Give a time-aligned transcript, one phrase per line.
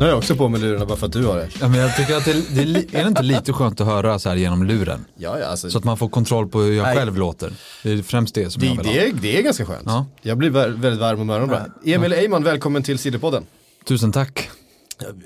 [0.00, 1.48] Nu har jag också på mig lurarna bara för att du har det.
[1.60, 4.18] Ja, men jag tycker att det, det är, är det inte lite skönt att höra
[4.18, 5.04] så här genom luren?
[5.16, 6.96] Ja, ja, alltså, Så att man får kontroll på hur jag Nej.
[6.96, 7.52] själv låter.
[7.82, 9.06] Det är främst det som jag det, vill det, ha.
[9.06, 9.82] är, det är ganska skönt.
[9.86, 10.06] Ja.
[10.22, 11.72] Jag blir vä- väldigt varm om öronen.
[11.86, 13.46] Emil Eyman, välkommen till Sillypodden.
[13.84, 14.50] Tusen tack.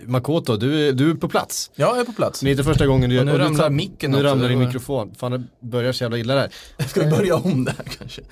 [0.06, 1.70] Makoto, du är, du är på plats.
[1.75, 2.41] Ja, jag är på plats.
[2.41, 4.48] Det är inte första gången du Och nu och du ramlar tar- micken Nu ramlar
[4.48, 5.14] din det mikrofon.
[5.19, 6.50] Fan, det börjar så jävla illa där.
[6.88, 8.22] Ska vi börja om där kanske?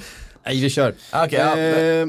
[0.47, 0.95] Nej, vi kör.
[1.13, 1.27] Ja.
[1.27, 2.07] Eh, ja,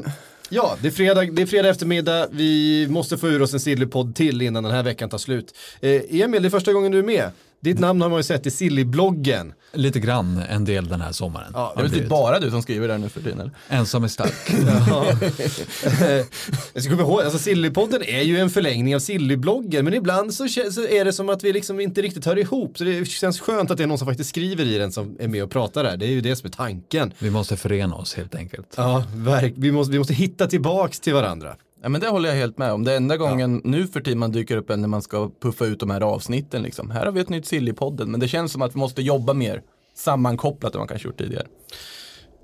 [0.80, 2.28] det är, fredag, det är fredag eftermiddag.
[2.30, 5.54] Vi måste få ur oss en Sillypodd till innan den här veckan tar slut.
[5.80, 7.30] Eh, Emil, det är första gången du är med.
[7.64, 9.52] Ditt namn har man ju sett i Sillybloggen.
[9.72, 11.50] Lite grann en del den här sommaren.
[11.54, 13.50] Ja, Det är väl typ bara du som skriver där nu för tiden?
[13.68, 14.34] Ensam är stark.
[16.74, 20.48] Jag ska komma ihåg, alltså Sillypodden är ju en förlängning av Sillybloggen, men ibland så,
[20.48, 22.78] så är det som att vi liksom inte riktigt hör ihop.
[22.78, 25.28] Så det känns skönt att det är någon som faktiskt skriver i den som är
[25.28, 25.96] med och pratar där.
[25.96, 27.12] Det är ju det som är tanken.
[27.18, 28.74] Vi måste förena oss helt enkelt.
[28.76, 31.56] Ja, verk, vi, måste, vi måste hitta tillbaks till varandra.
[31.84, 32.84] Ja men det håller jag helt med om.
[32.84, 35.66] Det är enda gången nu för tiden man dyker upp en när man ska puffa
[35.66, 36.90] ut de här avsnitten liksom.
[36.90, 39.62] Här har vi ett nytt Sillypodden, men det känns som att vi måste jobba mer
[39.94, 41.46] sammankopplat än man kanske gjort tidigare.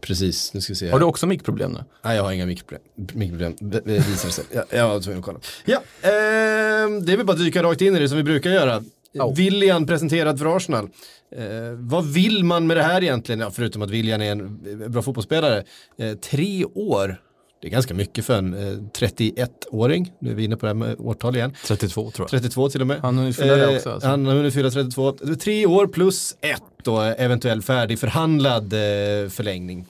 [0.00, 0.84] Precis, nu ska vi se.
[0.84, 0.92] här.
[0.92, 1.84] Har du också mickproblem nu?
[2.04, 2.82] Nej, jag har inga mikroproblem.
[3.14, 3.54] mikroproblem.
[3.84, 4.44] Det visar sig.
[4.52, 5.38] Jag, jag var tvungen att kolla.
[5.64, 8.50] Ja, ehm, det är väl bara att dyka rakt in i det som vi brukar
[8.50, 8.84] göra.
[9.12, 9.30] Ja.
[9.30, 10.88] William presenterad för Arsenal.
[11.36, 11.42] Eh,
[11.76, 13.40] vad vill man med det här egentligen?
[13.40, 15.64] Ja, förutom att William är en eh, bra fotbollsspelare.
[15.98, 17.20] Eh, tre år.
[17.60, 20.12] Det är ganska mycket för en eh, 31-åring.
[20.18, 21.52] Nu är vi inne på det här med årtal igen.
[21.66, 22.40] 32 tror jag.
[22.40, 23.00] 32 till och med.
[23.00, 24.08] Han har hunnit fylla det Eh, också, alltså.
[24.08, 25.12] Han har hunnit fylla 32.
[25.40, 29.86] Tre år plus ett då, eventuell färdigförhandlad eh, förlängning.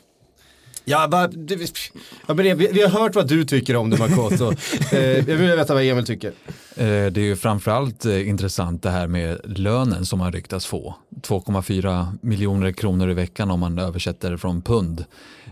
[0.90, 1.58] Ja, va, det,
[2.26, 4.52] ja, men vi, vi har hört vad du tycker om det Makoto.
[4.92, 6.28] eh, jag vill veta vad Emil tycker.
[6.76, 10.94] Eh, Det är ju framförallt eh, intressant det här med lönen som man ryktas få.
[11.22, 15.04] 2,4 miljoner kronor i veckan om man översätter från pund.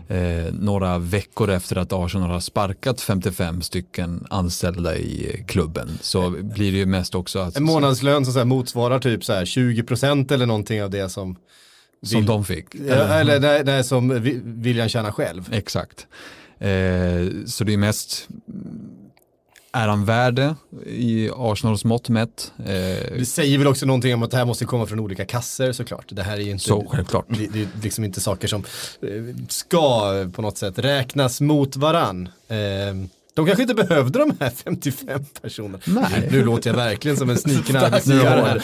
[0.07, 6.71] Eh, några veckor efter att Arsenal har sparkat 55 stycken anställda i klubben så blir
[6.71, 10.45] det ju mest också att, En månadslön som så motsvarar typ så här 20% eller
[10.45, 11.35] någonting av det som,
[12.03, 12.75] som de fick.
[12.75, 15.49] ja, eller nej, nej, som William tjänar själv.
[15.53, 16.07] Exakt.
[16.59, 18.27] Eh, så det är mest
[19.71, 20.55] är han värde
[20.85, 22.51] i Arsenals mått mätt?
[22.57, 22.65] Eh,
[23.17, 26.05] Det säger väl också någonting om att det här måste komma från olika kasser såklart.
[26.09, 27.25] Det här är ju inte, Så, självklart.
[27.29, 28.63] Det, det är liksom inte saker som
[29.01, 32.29] eh, ska på något sätt räknas mot varann.
[32.47, 32.57] Eh,
[33.39, 35.79] de kanske inte behövde de här 55 personerna.
[35.85, 36.27] Nej.
[36.31, 38.61] Nu låter jag verkligen som en sniken arbetsgivare här.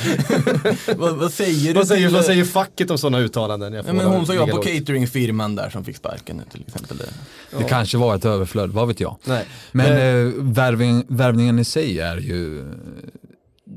[0.98, 3.74] vad, vad säger du Vad säger, vad säger facket om sådana uttalanden?
[3.74, 6.98] Jag Ja, men hon som jobbar på cateringfirman där som fick sparken nu till exempel.
[6.98, 7.58] Det.
[7.58, 9.18] Det kanske var ett överflöd, vad vet jag.
[9.24, 9.46] Nej.
[9.72, 12.64] Men Eh, eh, värvning, värvningen i sig är ju,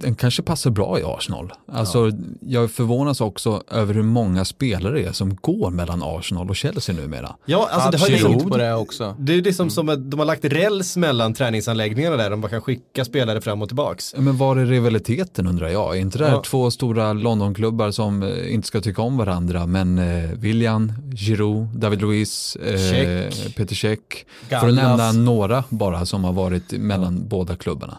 [0.01, 1.53] den kanske passar bra i Arsenal.
[1.73, 2.11] Alltså,
[2.41, 6.95] Jag förvånas också över hur många spelare det är som går mellan Arsenal och Chelsea
[6.97, 7.37] numera.
[7.45, 9.15] Ja, alltså det har ju liksom, på det också.
[9.19, 12.61] det är liksom som att de har lagt räls mellan träningsanläggningarna där de bara kan
[12.63, 14.15] skicka spelare fram och tillbaks.
[14.19, 15.97] Men var är rivaliteten undrar jag?
[15.97, 16.43] Är inte det här Ja.
[16.43, 22.01] två stora Londonklubbar som eh, inte ska tycka om varandra men eh, William, Giroud, David
[22.01, 23.57] Luiz, eh, Check.
[23.57, 24.27] Peter Check.
[24.49, 27.99] För att nämna några bara som har varit mellan båda klubbarna.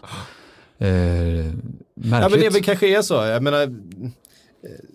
[0.80, 0.90] Eh,
[2.02, 2.30] Ja märkligt.
[2.30, 3.14] men det väl kanske är så.
[3.14, 3.68] Jag menar, eh,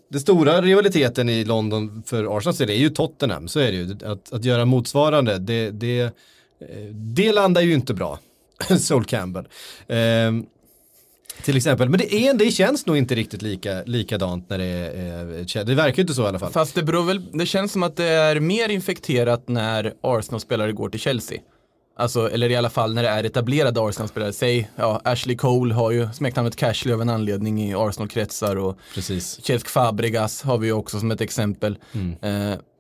[0.10, 3.98] den stora rivaliteten i London för Arsenals del är ju Tottenham, så är det ju.
[4.06, 6.12] Att, att göra motsvarande, det, det, eh,
[6.94, 8.20] det landar ju inte bra.
[8.80, 9.48] Sol Campbell.
[9.88, 10.46] Ehm,
[11.44, 15.60] till exempel, men det, är, det känns nog inte riktigt lika, likadant när det är,
[15.60, 16.52] eh, det verkar ju inte så i alla fall.
[16.52, 20.90] Fast det beror väl, det känns som att det är mer infekterat när Arsenal-spelare går
[20.90, 21.40] till Chelsea.
[21.98, 24.34] Alltså, eller i alla fall när det är etablerade Arsenal-spelare.
[24.34, 29.46] Säg, ja, Ashley Cole har ju smeknamnet Cashley av en anledning i Arsenal-kretsar och Precis.
[29.46, 31.78] Cesc Fabregas har vi ju också som ett exempel.
[31.94, 32.00] Eh,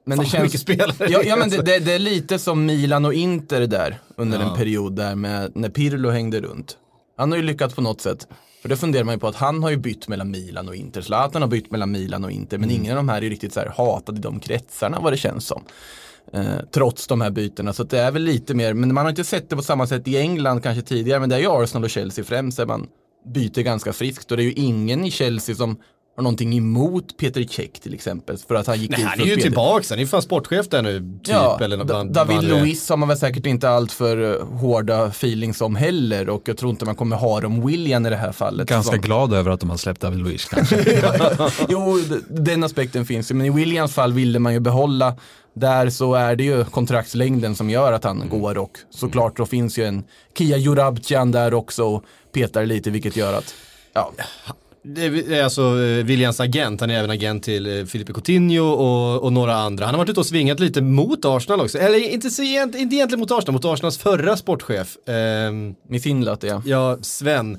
[0.07, 0.61] men Fan, det känns...
[0.61, 0.91] spelare.
[1.09, 4.49] Ja, ja men det, det, det är lite som Milan och Inter där under Ja.
[4.49, 6.77] en period där med när Pirlo hängde runt.
[7.17, 8.27] Han har ju lyckats på något sätt.
[8.61, 11.01] För det funderar man ju på att han har ju bytt mellan Milan och Inter.
[11.01, 12.57] Zlatan har bytt mellan Milan och Inter.
[12.57, 15.13] Men ingen av de här är ju riktigt så här hatad i de kretsarna vad
[15.13, 15.63] det känns som.
[16.33, 16.41] Eh,
[16.73, 17.73] trots de här bytena.
[17.73, 19.87] Så att det är väl lite mer, men man har inte sett det på samma
[19.87, 21.19] sätt i England kanske tidigare.
[21.19, 22.87] Men det är ju Arsenal och Chelsea främst där man
[23.33, 24.31] byter ganska friskt.
[24.31, 25.77] Och det är ju ingen i Chelsea som
[26.17, 28.37] har någonting emot Peter Cech till exempel.
[28.47, 30.69] För att han gick Nej, ut han är ju tillbaka, han är ju fan sportchef
[30.69, 30.99] där nu.
[30.99, 34.45] Typ, Ja, eller bland- David bland- Luiz har man väl säkert inte allt för eh,
[34.47, 38.15] hårda feelings om heller och jag tror inte man kommer ha om William i det
[38.15, 38.69] här fallet.
[38.69, 41.01] Ganska Som- glad över att de har släppt David Luiz kanske.
[41.69, 41.99] Jo,
[42.29, 45.15] den aspekten finns ju, men i Williams fall ville man ju behålla.
[45.57, 48.29] Där så är det ju kontraktslängden som gör att han Mm.
[48.41, 50.03] går och såklart då finns ju en
[50.37, 53.53] Kia Jurabcan där också och petar lite vilket gör att
[53.93, 54.11] Ja,
[54.87, 59.23] Det är alltså eh, Williams agent, han är även agent till eh, Filipe Coutinho och,
[59.23, 59.85] och några andra.
[59.85, 61.77] Han har varit ute och svingat lite mot Arsenal också.
[61.77, 64.97] Eller inte, egent, inte egentligen mot Arsenal, mot Arsenals förra sportchef.
[65.07, 66.61] Ehm, med Finland ja.
[66.65, 67.57] ja, Sven,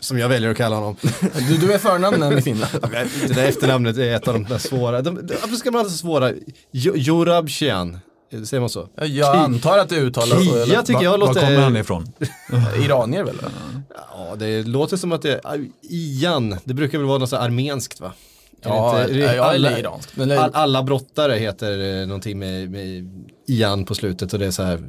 [0.00, 0.96] som jag väljer att kalla honom.
[1.48, 2.72] Du, du är förnamnen med Finland.
[3.28, 5.02] det där efternamnet är ett av de där svåra.
[5.02, 6.32] De, varför ska man så svåra?
[6.72, 7.98] Jo- Jorabshian,
[8.46, 8.88] säger man så?
[9.06, 10.42] Jag antar att det uttalas så.
[10.44, 10.82] Kia eller?
[10.82, 11.40] tycker jag Var låter...
[11.40, 12.12] kommer han ifrån?
[12.84, 13.36] Iranier väl?
[14.10, 18.00] Ja, det låter som att det är Ian, det brukar väl vara något så armenskt
[18.00, 18.12] va?
[18.62, 20.16] Ja, inte- ja, alla, eller iranskt.
[20.16, 23.10] Men det- all, alla brottare heter eh, någonting med, med
[23.46, 24.88] Ian på slutet och det är så här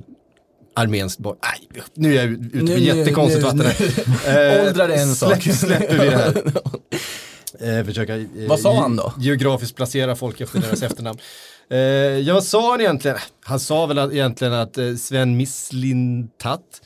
[0.76, 3.90] armenskt bo- Nej, nu är jag ute på jättekonstigt nu- vatten
[4.26, 4.62] här.
[4.62, 5.42] Eh, Åldrar är en sak.
[5.44, 6.34] Släpp, släpper vi det här.
[7.62, 9.14] Eh, försöka eh, Vad sa han då?
[9.18, 11.20] geografiskt placera folk efter deras efternamn.
[11.70, 13.18] Eh, ja, vad sa han egentligen?
[13.44, 16.82] Han sa väl att, egentligen att eh, Sven Mislintat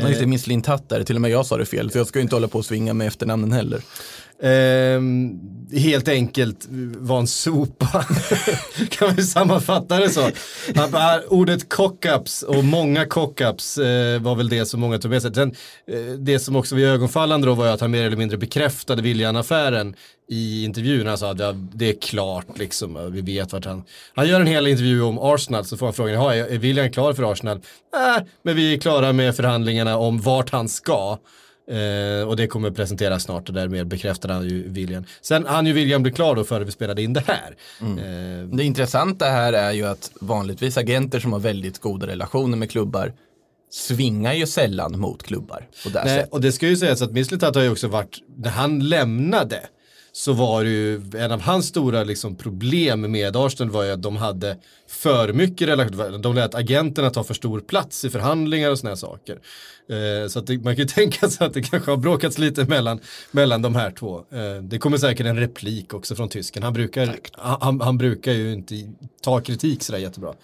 [0.00, 1.90] Man just det, Miss Lintatt där, till och med jag sa det fel.
[1.90, 3.82] Så jag ska ju inte hålla på och svinga med efternamnen heller.
[4.42, 5.00] Eh,
[5.78, 6.66] helt enkelt
[6.98, 8.06] var en sopa.
[8.90, 10.30] kan vi sammanfatta det så?
[10.74, 15.34] Han ordet cock-ups och många cock-ups eh, var väl det som många tog med sig.
[15.34, 15.54] Sen,
[15.86, 19.02] eh, det som också var ögonfallande då var ju att han mer eller mindre bekräftade
[19.02, 19.94] William-affären
[20.28, 21.06] i intervjun.
[21.06, 21.38] Han sa att
[21.72, 23.82] det är klart liksom, vi vet vart han...
[24.14, 27.12] Han gör en hel intervju om Arsenal så får han frågan, är är William klar
[27.12, 27.60] för Arsenal?
[27.92, 31.18] Nej, men vi är klara med förhandlingarna om vart han ska.
[31.70, 35.04] Eh, och det kommer presenteras snart och därmed bekräftade han ju William.
[35.20, 37.56] Sen han ju William bli klar då före vi spelade in det här.
[37.80, 42.70] Eh, Det intressanta här är ju att vanligtvis agenter som har väldigt goda relationer med
[42.70, 43.12] klubbar
[43.70, 46.32] svingar ju sällan mot klubbar på det nej, sättet.
[46.32, 49.60] och det ska ju sägas att Mislitat har ju också varit, när han lämnade
[50.14, 54.02] så var det ju en av hans stora liksom, problem med Arsenal var ju att
[54.02, 54.56] de hade
[54.88, 56.18] för mycket relationer.
[56.18, 59.38] De lät agenterna ta för stor plats i förhandlingar och sådana saker.
[59.88, 62.64] Eh, så att det, man kan ju tänka sig att det kanske har bråkats lite
[62.64, 63.00] mellan,
[63.30, 64.16] mellan de här två.
[64.16, 66.62] Eh, det kommer säkert en replik också från tysken.
[66.62, 68.74] Han brukar, han, han brukar ju inte
[69.22, 70.34] ta kritik sådär jättebra.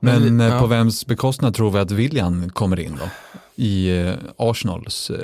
[0.00, 0.60] Men eh, ja.
[0.60, 3.10] på vems bekostnad tror vi att William kommer in då?
[3.60, 5.16] I eh, Arsenals eh,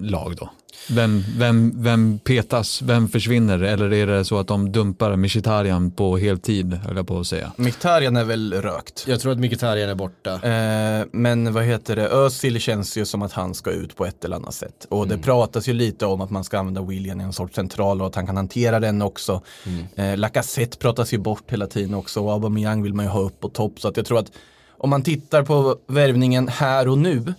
[0.00, 0.50] lag då?
[0.90, 6.16] Vem, vem, vem petas, vem försvinner eller är det så att de dumpar Mkhitaryan på
[6.18, 7.52] heltid, höll jag på att säga.
[7.56, 9.04] Mkhitaryan är väl rökt.
[9.08, 10.32] Jag tror att Mkhitaryan är borta.
[10.34, 14.24] Eh, men vad heter det, Özil känns ju som att han ska ut på ett
[14.24, 14.86] eller annat sätt.
[14.90, 15.16] Och Mm.
[15.16, 18.06] det pratas ju lite om att man ska använda William i en sorts central och
[18.06, 19.42] att han kan hantera den också.
[19.66, 19.84] Mm.
[20.12, 23.40] Eh, Lacazette pratas ju bort hela tiden också och Aubameyang vill man ju ha upp
[23.40, 23.80] på topp.
[23.80, 24.32] Så att jag tror att
[24.78, 27.34] om man tittar på värvningen här och nu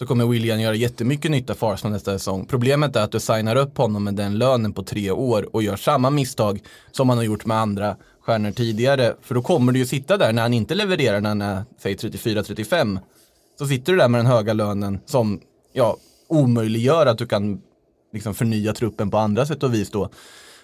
[0.00, 2.46] så kommer William göra jättemycket nytta för Arsenal nästa säsong.
[2.46, 5.76] Problemet är att du signar upp honom med den lönen på tre år och gör
[5.76, 6.60] samma misstag
[6.92, 9.14] som man har gjort med andra stjärnor tidigare.
[9.22, 11.94] För då kommer du ju sitta där när han inte levererar när han är, säg
[11.94, 12.98] 34-35.
[13.58, 15.40] Så sitter du där med den höga lönen som
[15.72, 15.96] ja,
[16.28, 17.60] omöjliggör att du kan
[18.12, 20.08] liksom förnya truppen på andra sätt och vis då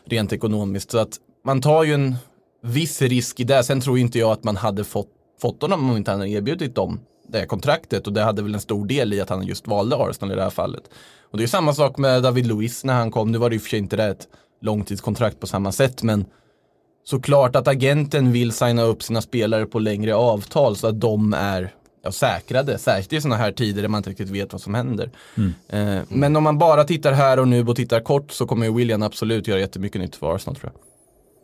[0.07, 0.91] rent ekonomiskt.
[0.91, 2.17] Så att man tar ju en
[2.63, 3.65] viss risk i det.
[3.65, 5.11] Sen tror inte jag att man hade fått,
[5.41, 8.61] fått honom om inte han hade erbjudit dem det kontraktet och det hade väl en
[8.61, 10.83] stor del i att han just valde Arsenal i det här fallet.
[11.31, 13.33] Och det är samma sak med David Luiz när han kom.
[13.33, 14.29] Nu var det i och för sig inte det ett
[14.61, 16.25] långtidskontrakt på samma sätt men
[17.05, 21.75] såklart att agenten vill signa upp sina spelare på längre avtal så att de är
[22.03, 25.11] ja, säkrade, särskilt i sådana här tider där man inte riktigt vet vad som händer.
[25.69, 29.03] Eh, men om man bara tittar här och nu och tittar kort så kommer William
[29.03, 30.83] absolut göra jättemycket nytt för Arsenal tror jag.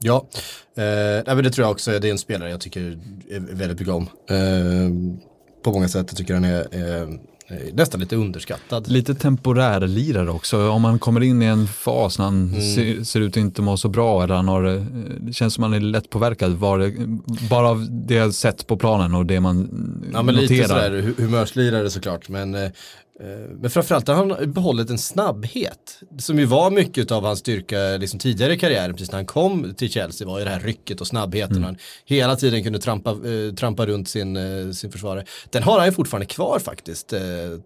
[0.04, 0.26] Ja,
[0.82, 1.98] eh, nej, men det tror jag också.
[1.98, 2.80] Det är en spelare jag tycker
[3.30, 4.08] är väldigt mycket om.
[4.28, 4.36] Eh,
[5.62, 6.06] på många sätt.
[6.10, 8.88] Jag tycker han är, är, är nästan lite underskattad.
[8.88, 10.68] Lite temporär lirare också.
[10.70, 13.76] Om man kommer in i en fas när han ser, ser ut att inte må
[13.76, 14.82] så bra eller han har, eh,
[15.20, 16.92] det känns som han är lätt påverkad var
[17.50, 19.68] bara av det jag sett på planen och det man
[20.12, 20.68] Ja men lite noterar.
[20.68, 22.28] sådär hu- humörslirare såklart.
[22.28, 22.70] Men, eh, eh,
[23.60, 26.00] men framförallt har han behållit en snabbhet.
[26.18, 28.94] Som ju var mycket av hans styrka liksom tidigare i karriären.
[28.94, 31.64] Precis när han kom till Chelsea var ju det här rycket och snabbheten.
[31.64, 35.24] Han hela tiden kunde trampa, eh, trampa runt sin, eh, sin försvarare.
[35.50, 37.12] Den har han ju fortfarande kvar faktiskt.
[37.12, 37.20] Eh,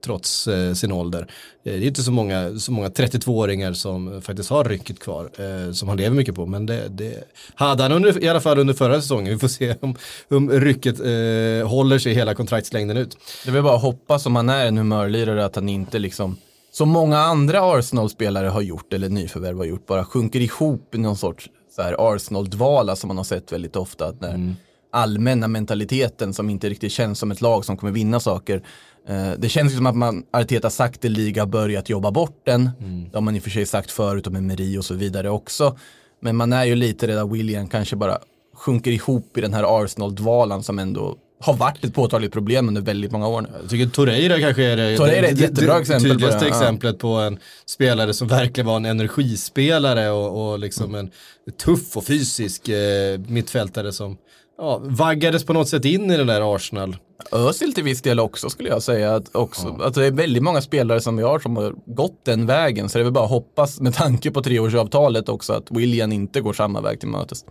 [0.04, 1.20] trots eh, sin ålder.
[1.20, 5.30] Eh, det är inte så många, så många 32-åringar som faktiskt har rycket kvar.
[5.38, 6.46] Eh, som han lever mycket på.
[6.46, 9.32] Men det, det hade han under, i alla fall under förra säsongen.
[9.32, 9.96] Vi får se om,
[10.30, 13.16] om rycket eh, håller sig hela kontraktslängden ut.
[13.44, 16.36] Det vill bara hoppas om han är en humörlirare att han inte liksom
[16.72, 21.16] som många andra Arsenal-spelare har gjort eller nyförvärv har gjort, bara sjunker ihop i någon
[21.16, 21.50] sorts
[21.98, 24.06] Arsenal-dvala som man har sett väldigt ofta.
[24.06, 24.54] Att när
[24.96, 28.62] allmänna mentaliteten som inte riktigt känns som ett lag som kommer vinna saker.
[29.08, 32.70] Eh, det känns ju som att man, Arteta sakteliga har börjat jobba bort den.
[33.10, 35.78] Det har man i och för sig sagt förut om Emery och så vidare också.
[36.20, 38.18] Men man är ju lite rädd att William kanske bara
[38.54, 43.12] sjunker ihop i den här Arsenal-dvalan som ändå har varit ett påtagligt problem under väldigt
[43.12, 43.48] många år nu.
[43.60, 46.56] Jag tycker Torreira kanske är det, Torreira är ett jättebra exempel på tydligaste det, ja.
[46.56, 51.06] exemplet på en spelare som verkligen var en energispelare och, och liksom Mm.
[51.46, 54.16] en tuff och fysisk eh, mittfältare som
[54.58, 56.96] ja, vaggades på något sätt in i den där Arsenal.
[57.32, 59.14] Özil till viss del också skulle jag säga.
[59.14, 62.46] Att, också, att det är väldigt många spelare som vi har som har gått den
[62.46, 62.88] vägen.
[62.88, 66.40] Så det är väl bara att hoppas med tanke på treårsavtalet också att William inte
[66.40, 67.44] går samma väg till mötes.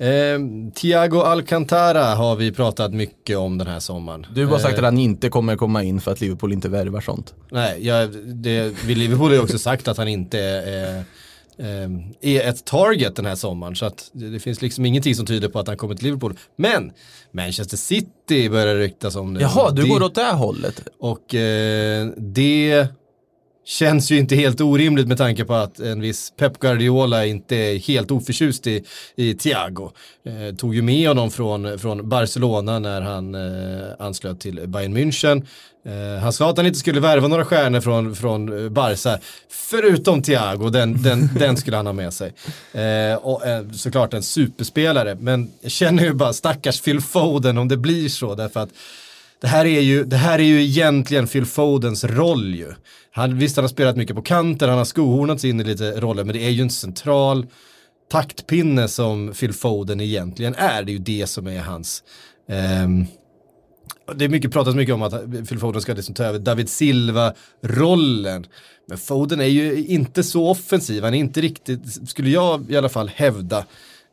[0.00, 0.38] Eh,
[0.74, 4.26] Thiago Alcantara har vi pratat mycket om den här sommaren.
[4.34, 7.00] Du har sagt Eh, att han inte kommer komma in för att Liverpool inte värvar
[7.00, 7.34] sånt.
[7.50, 11.04] Nej, jag, det, Liverpool har ju också sagt att han inte är,
[11.58, 11.90] eh,
[12.20, 13.76] är ett target den här sommaren.
[13.76, 16.38] Så att det, det finns liksom ingenting som tyder på att han kommer till Liverpool.
[16.56, 16.92] Men
[17.32, 19.40] Manchester City börjar ryktas om nu.
[19.40, 20.82] Jaha, du det, går åt det hållet.
[20.98, 22.88] Och eh, det
[23.68, 27.78] känns ju inte helt orimligt med tanke på att en viss Pep Guardiola inte är
[27.78, 28.84] helt oförtjust i,
[29.16, 29.90] i Thiago.
[30.24, 35.46] Eh, tog ju med honom från, från Barcelona när han eh, anslöt till Bayern München.
[35.86, 40.70] Eh, han sa att han inte skulle värva några stjärnor från, från Barca, förutom Thiago,
[40.70, 42.32] den, den, den skulle han ha med sig.
[42.72, 47.68] Eh, och eh, såklart en superspelare, men jag känner ju bara stackars Phil Foden om
[47.68, 48.70] det blir så, därför att
[49.40, 52.72] det här, är ju, det här är ju egentligen Phil Fodens roll ju.
[53.10, 56.24] Han, visst han har spelat mycket på kanten, han har skohornats in i lite roller,
[56.24, 57.46] men det är ju en central
[58.10, 60.82] taktpinne som Phil Foden egentligen är.
[60.82, 62.02] Det är ju det som är hans...
[62.84, 63.06] Um,
[64.14, 68.46] det är mycket pratas mycket om att Phil Foden ska liksom ta över David Silva-rollen.
[68.88, 72.88] Men Foden är ju inte så offensiv, han är inte riktigt, skulle jag i alla
[72.88, 73.64] fall hävda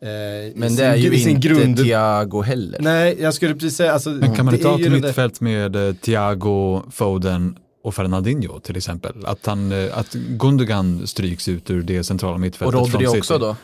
[0.01, 0.07] eh,
[0.55, 2.79] Men det är ju sin inte grund- Thiago heller.
[2.81, 4.91] Nej, jag skulle precis säga, alltså, Men kan man det inte är ha ju ett
[5.03, 9.25] mittfält med eh, Thiago, Foden och Fernandinho till exempel?
[9.25, 13.19] Att, han, eh, att Gundogan stryks ut ur det centrala Och mittfältet Rodri från City.
[13.19, 13.55] också då.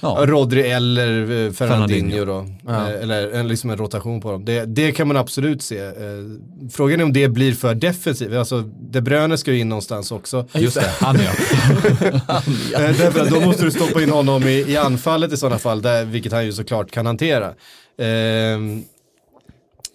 [0.00, 1.06] Ja, Rodri eller
[1.52, 2.24] Fernandinho, Fernandinho.
[2.24, 2.46] då.
[2.66, 2.88] Ja.
[2.90, 4.44] Eh, Eller en, liksom en rotation på dem.
[4.44, 5.78] Det, det kan man absolut se.
[5.78, 5.92] Eh,
[6.72, 8.32] Frågan är om det blir för defensivt.
[8.34, 10.46] Alltså, De Bruyne ska ju in någonstans också.
[10.54, 11.30] just det, han ja.
[12.30, 15.82] Eh, Därför att då måste du stoppa in honom i, i anfallet i sådana fall,
[15.82, 17.52] där, vilket han ju såklart kan hantera.
[17.98, 18.82] Ehm,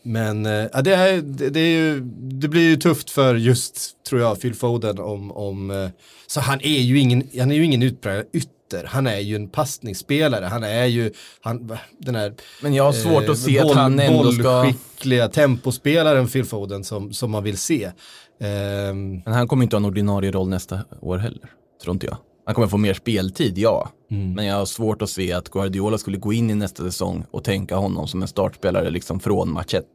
[0.04, 4.04] men eh, ja, det, är, det, det, är ju, det blir ju tufft för just,
[4.10, 5.90] tror jag, Phil Foden om, om eh,
[6.28, 9.50] så han är ju ingen, han är ju ingen utpräglad ytter, han är ju en
[9.50, 13.66] passningsspelare, han är ju, han, den här Men jag har svårt eh, att se att
[13.68, 14.44] boll- han ändå ska...
[14.62, 17.92] bollskickliga tempospelaren Phil Foden som, som man vill se.
[18.40, 21.50] Ehm, Men han kommer inte ha en ordinarie roll nästa år heller,
[21.84, 22.18] tror inte jag.
[22.46, 23.90] Han kommer få mer speltid, ja.
[24.13, 27.43] Men jag har svårt att se att Guardiola skulle gå in i nästa säsong och
[27.43, 29.88] tänka honom som en startspelare liksom från match ett.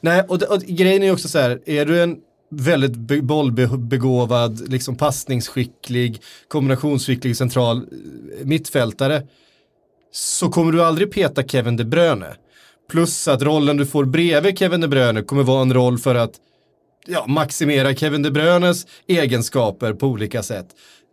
[0.00, 2.16] Nej, och, och grejen är också så här, är du en
[2.50, 9.22] väldigt be, bollbegåvad, liksom passningsskicklig, kombinationsskicklig central eh, mittfältare
[10.12, 12.34] så kommer du aldrig peta Kevin De Bruyne.
[12.90, 16.32] Plus att rollen du får bredvid Kevin De Bruyne kommer vara en roll för att
[17.06, 20.66] ja, maximera Kevin De Bruynes egenskaper på olika sätt.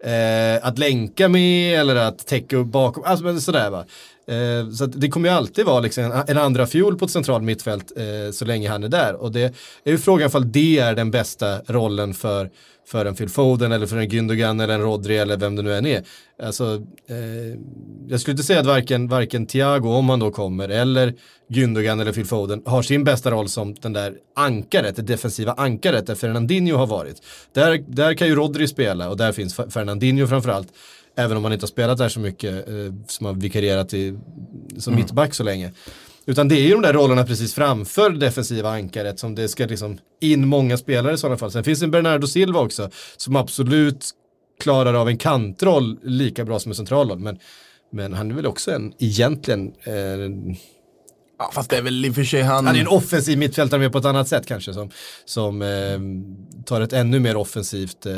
[0.04, 3.86] Eh, att länka med eller att täcka upp bakom, alltså men sådär va.
[4.28, 7.12] Eh, så att det kommer ju alltid vara liksom en, en andra fjol på ett
[7.12, 9.14] centralt mittfält eh, så länge han är där.
[9.14, 12.50] Och det är ju frågan ifall det är den bästa rollen för,
[12.88, 15.74] för en Phil Foden eller för en Gündogan eller en Rodri eller vem det nu
[15.74, 16.04] än är.
[16.44, 17.60] Alltså, eh,
[18.08, 21.14] jag skulle inte säga att varken, varken Thiago, om han då kommer, eller
[21.50, 26.08] Gündogan eller Phil Foden har sin bästa roll som den där ankaret, det defensiva ankaret
[26.08, 27.22] där Fernandinho har varit.
[27.54, 30.68] Där, där kan ju Rodri spela och där finns Fernandinho framförallt.
[31.16, 34.18] Även om han inte har spelat där så mycket, eh, som har vikarierat i,
[34.78, 35.72] som mittback så länge.
[36.30, 39.98] Utan det är ju de där rollerna precis framför defensiva ankaret som det ska liksom
[40.22, 41.52] in många spelare i sådana fall.
[41.52, 44.10] Sen finns det en Bernardo Silva också som absolut
[44.60, 47.20] klarar av en kantroll lika bra som en central roll.
[47.20, 47.40] Men,
[47.92, 50.56] men han är väl också en, egentligen, eh,
[51.40, 52.68] Ja, fast det är väl i och för sig han...
[52.68, 54.90] han är en offensiv mittfältare med på ett annat sätt kanske som,
[55.26, 56.00] som eh,
[56.66, 58.14] tar ett ännu mer offensivt eh,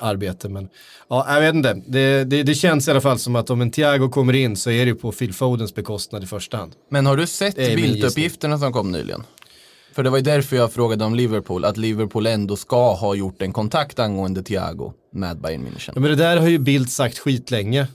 [0.00, 0.48] arbete.
[0.48, 0.68] Men
[1.08, 3.70] ja, jag vet inte, det, det, det känns i alla fall som att om en
[3.70, 6.72] Thiago kommer in så är det på Phil Fodens bekostnad i första hand.
[6.90, 9.22] Men har du sett bilduppgifterna som kom nyligen?
[9.92, 13.42] För det var ju därför jag frågade om Liverpool, att Liverpool ändå ska ha gjort
[13.42, 15.92] en kontakt angående Thiago med Bayern München.
[15.94, 17.86] Ja, men det där har ju Bildt sagt skitlänge.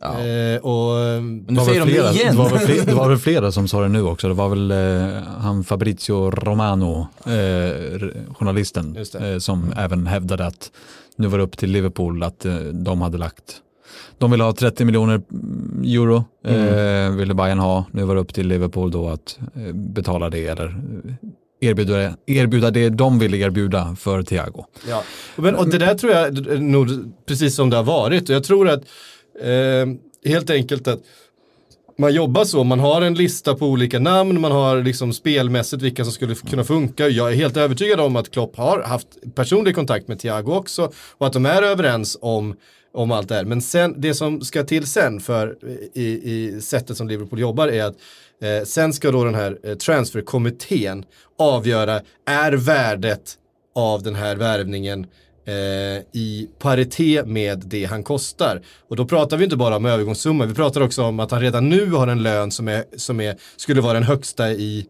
[0.00, 0.20] Ja.
[0.24, 2.36] Eh, och, Men nu var säger de flera, det igen.
[2.36, 4.28] Det var, väl flera, det var väl flera som sa det nu också.
[4.28, 9.32] Det var väl eh, han Fabrizio Romano, eh, journalisten, det.
[9.32, 10.70] eh, som även hävdade att
[11.16, 13.62] nu var det upp till Liverpool att eh, de hade lagt
[14.18, 17.84] de ville ha 30 miljoner mm, euro, eh, ville Bayern ha.
[17.90, 20.76] Nu var det upp till Liverpool då att eh, betala det eller
[21.60, 24.64] erbjuda, erbjuda det de ville erbjuda för Thiago.
[24.88, 25.02] Ja.
[25.36, 26.88] Men, och det där tror jag nog
[27.26, 28.28] precis som det har varit.
[28.28, 28.82] Och jag tror att
[29.40, 29.86] eh,
[30.30, 31.00] helt enkelt att
[31.98, 36.04] man jobbar så, man har en lista på olika namn, man har liksom spelmässigt vilka
[36.04, 37.08] som skulle kunna funka.
[37.08, 41.26] Jag är helt övertygad om att Klopp har haft personlig kontakt med Thiago också och
[41.26, 42.56] att de är överens om,
[42.92, 43.44] om allt det här.
[43.44, 45.56] Men sen, det som ska till sen för
[45.94, 47.96] i, i sättet som Liverpool jobbar är att
[48.42, 51.04] eh, sen ska då den här eh, transferkommittén
[51.38, 53.38] avgöra, är värdet
[53.74, 55.06] av den här värvningen
[55.46, 58.62] eh, i paritet med det han kostar.
[58.88, 61.68] Och då pratar vi inte bara om övergångssumma, vi pratar också om att han redan
[61.68, 64.86] nu har en lön som, är, som är, skulle vara den högsta i,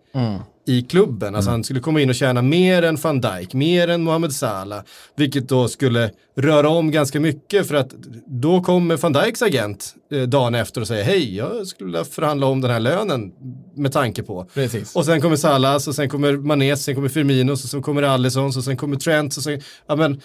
[0.66, 1.34] i klubben.
[1.34, 4.82] Alltså han skulle komma in och tjäna mer än van Dijk, mer än Mohamed Salah,
[5.16, 7.90] vilket då skulle röra om ganska mycket för att
[8.26, 12.46] då kommer van Dijks agent eh, dagen efter och säger hej, jag skulle vilja förhandla
[12.46, 13.32] om den här lönen
[13.74, 14.46] med tanke på.
[14.54, 14.96] Precis.
[14.96, 18.52] Och sen kommer Salas och sen kommer Mané, sen kommer Firmino, så sen kommer Alisson,
[18.52, 19.36] så sen kommer Trent.
[19.36, 20.20] Och sen, ja, men,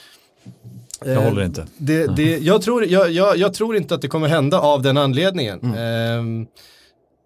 [1.05, 1.67] Jag eh, håller inte.
[1.77, 4.97] Det, det, jag, tror, jag, jag, jag tror inte att det kommer hända av den
[4.97, 5.73] anledningen.
[5.75, 6.47] Ehm,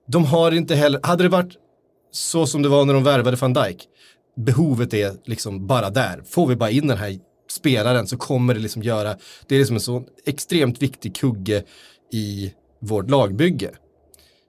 [0.08, 1.54] de har inte heller, hade det varit
[2.12, 3.78] så som det var när de värvade van Dijk,
[4.38, 6.24] behovet är liksom bara där.
[6.30, 7.20] Får vi bara in den här
[7.52, 9.16] spelaren så kommer det liksom göra,
[9.48, 11.64] det är liksom en så extremt viktig kugge
[12.14, 13.72] i vårt lagbygge.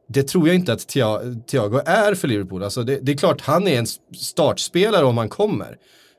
[0.09, 2.63] Det tror jag inte att Thia- Thiago är för Liverpool.
[2.63, 5.77] Alltså det, det är klart, han är en startspelare om han kommer.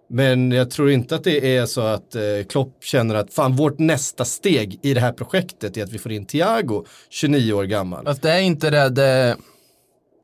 [0.10, 3.80] Men jag tror inte att det är så att eh, Klopp känner att fan vårt
[3.80, 8.06] nästa steg i det här projektet är att vi får in Thiago, 29 år gammal.
[8.06, 9.38] Fast det är inte det, det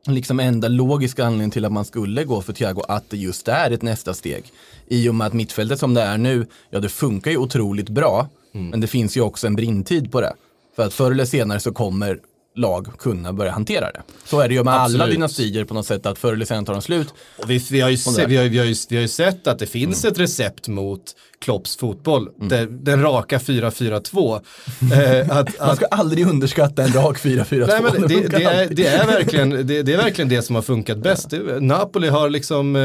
[0.06, 3.70] liksom enda logiska anledningen till att man skulle gå för Thiago att det just är
[3.70, 4.44] ett nästa steg.
[4.88, 8.28] I och med att mittfältet som det är nu, ja det funkar ju otroligt bra,
[8.54, 8.68] Mm.
[8.68, 10.32] men det finns ju också en brintid på det.
[10.76, 12.18] För att förr eller senare så kommer
[12.56, 14.02] lag kunna börja hantera det.
[14.24, 15.14] Så är det ju med alla Absolut.
[15.14, 17.14] dynastier på något sätt, att förr eller senare tar de slut.
[17.38, 18.28] Och vi, vi, har ju se, där.
[18.28, 21.00] vi, har, vi, har ju, vi har ju sett att det finns ett recept mot
[21.38, 22.28] Klopps fotboll.
[22.36, 22.48] Mm.
[22.48, 24.40] Det, den raka 4-4-2.
[24.92, 27.66] eh, att, Man ska aldrig underskatta en rak 4-4-2.
[27.66, 30.54] Nej, men det, funkar det, är, det, är verkligen, det, det är verkligen det som
[30.54, 31.30] har funkat bäst.
[31.30, 32.82] Det- Napoli har liksom eh,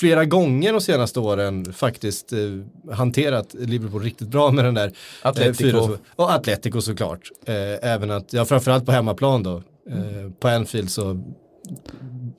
[0.00, 2.38] flera gånger de senaste åren faktiskt eh,
[2.94, 4.92] hanterat Liverpool riktigt bra med den där.
[5.22, 5.76] Atletico.
[5.76, 5.98] Eh, 4-2.
[6.16, 7.30] och Atletico såklart.
[7.46, 9.62] Eh, även att, ja framförallt på hemmaplan då.
[9.90, 11.22] Eh, på Anfield så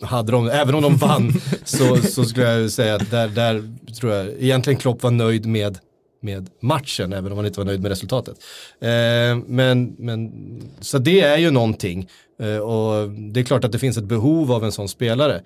[0.01, 4.13] hade de, även om de vann så, så skulle jag säga att där, där tror
[4.13, 5.77] jag egentligen Klopp var nöjd med
[6.25, 8.37] med matchen, även om han inte var nöjd med resultatet.
[8.81, 10.31] Eh, men, men,
[10.79, 12.09] så det är ju någonting.
[12.39, 15.41] Eh, och det är klart att det finns ett behov av en sån spelare.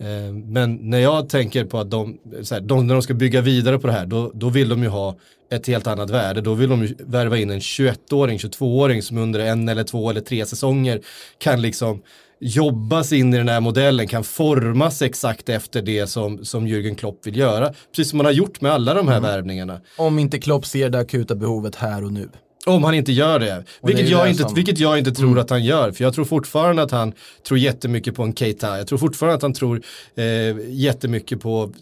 [0.00, 2.18] Eh, men när jag tänker på att de,
[2.50, 4.88] här, de, när de ska bygga vidare på det här, då, då vill de ju
[4.88, 5.16] ha
[5.52, 6.40] ett helt annat värde.
[6.40, 10.20] Då vill de ju värva in en 21-åring, 22-åring som under en eller två eller
[10.20, 11.00] tre säsonger
[11.38, 12.02] kan liksom
[12.40, 17.26] jobbas in i den här modellen, kan formas exakt efter det som, som Jürgen Klopp
[17.26, 17.72] vill göra.
[17.96, 19.80] Precis som man har gjort med alla de här värvningarna.
[19.96, 22.28] Om inte Klopp ser det akuta behovet här och nu.
[22.66, 23.46] Om han inte gör det.
[23.46, 24.54] Det Vilket ju jag, det inte, som- Mm.
[24.54, 25.92] vilket jag inte tror att han gör.
[25.92, 27.12] För jag tror fortfarande att han
[27.48, 28.78] tror jättemycket på en Keita.
[28.78, 29.82] Jag tror fortfarande att han tror
[30.16, 30.24] eh,
[30.70, 31.72] jättemycket på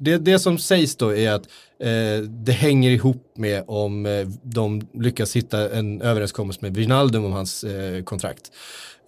[0.00, 1.42] det, det som sägs då är att
[1.82, 7.32] eh, det hänger ihop med om eh, de lyckas hitta en överenskommelse med Wijnaldum om
[7.32, 8.42] hans eh, kontrakt.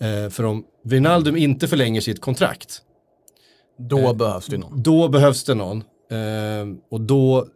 [0.01, 2.83] Eh, för om Wijnaldum inte förlänger sitt kontrakt,
[3.79, 4.83] Då Eh, behövs det någon.
[4.83, 5.79] då behövs det någon.
[6.11, 7.47] Eh, och då,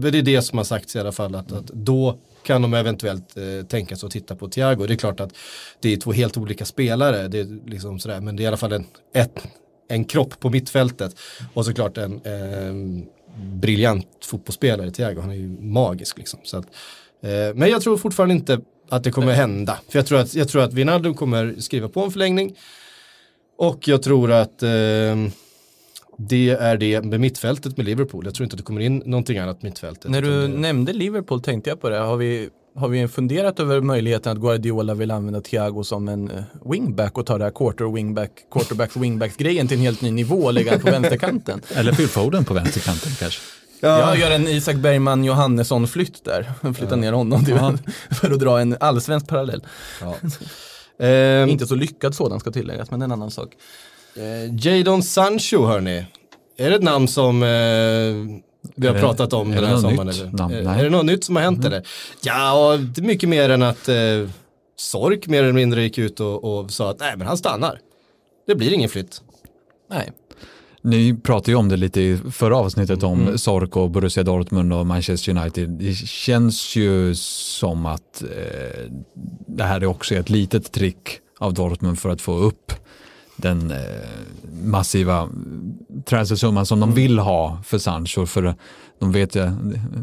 [0.00, 3.36] det är det som har sagts i alla fall, att, att då kan de eventuellt
[3.36, 4.86] eh, tänka sig att titta på Thiago.
[4.86, 5.32] Det är klart att
[5.80, 8.56] det är två helt olika spelare, det är liksom sådär, men det är i alla
[8.56, 9.46] fall en, ett,
[9.88, 11.16] en kropp på mittfältet.
[11.54, 13.04] Och såklart en eh,
[13.60, 16.40] briljant fotbollsspelare, Thiago, han är ju magisk liksom.
[16.42, 16.66] Så att,
[17.22, 19.78] eh, men jag tror fortfarande inte att det kommer hända.
[19.88, 22.56] För jag tror att, jag tror att Wijnaldum kommer skriva på en förlängning.
[23.58, 24.70] Och jag tror att eh,
[26.20, 28.24] det är det med mittfältet med Liverpool.
[28.24, 30.10] Jag tror inte att det kommer in någonting annat mittfältet.
[30.10, 31.98] När du det- nämnde Liverpool tänkte jag på det.
[31.98, 36.42] Har vi, har vi funderat över möjligheten att Guardiola vill använda Thiago som en eh,
[36.70, 40.36] wingback och ta det här quarter wingback, quarterbacks wingbacks grejen till en helt ny nivå
[40.36, 41.60] och lägga den på vänsterkanten?
[41.74, 43.40] Eller Phil Foden på vänsterkanten kanske.
[43.80, 46.52] Jag gör en Isak Bergman Johannesson-flytt där.
[46.74, 47.54] Flytta ner honom till,
[48.10, 49.62] för att dra en allsvensk parallell.
[51.00, 53.48] Ehm, Inte så lyckad sådan ska tilläggas, men en annan sak.
[54.18, 56.04] Eh, Jadon Sancho hörni.
[56.58, 57.48] Är det ett namn som eh,
[58.74, 60.30] vi har Är pratat om är den här sommaren?
[60.32, 60.54] namn?
[60.54, 60.78] Eh.
[60.78, 61.86] Är det något nytt som har hänt eller?
[62.22, 63.96] Ja, och det är mycket mer än att eh,
[64.76, 67.80] Sork mer eller mindre gick ut och, och sa att nej men han stannar.
[68.46, 69.22] Det blir ingen flytt.
[69.90, 70.12] Nej.
[70.82, 74.86] Ni pratade ju om det lite i förra avsnittet om Sork och Borussia Dortmund och
[74.86, 75.68] Manchester United.
[75.68, 78.92] Det känns ju som att eh,
[79.46, 82.72] det här är också ett litet trick av Dortmund för att få upp
[83.38, 83.78] den eh,
[84.62, 85.28] massiva
[86.04, 88.26] transfersumman som de vill ha för Sancho.
[88.26, 88.54] För
[88.98, 89.50] de vet ju,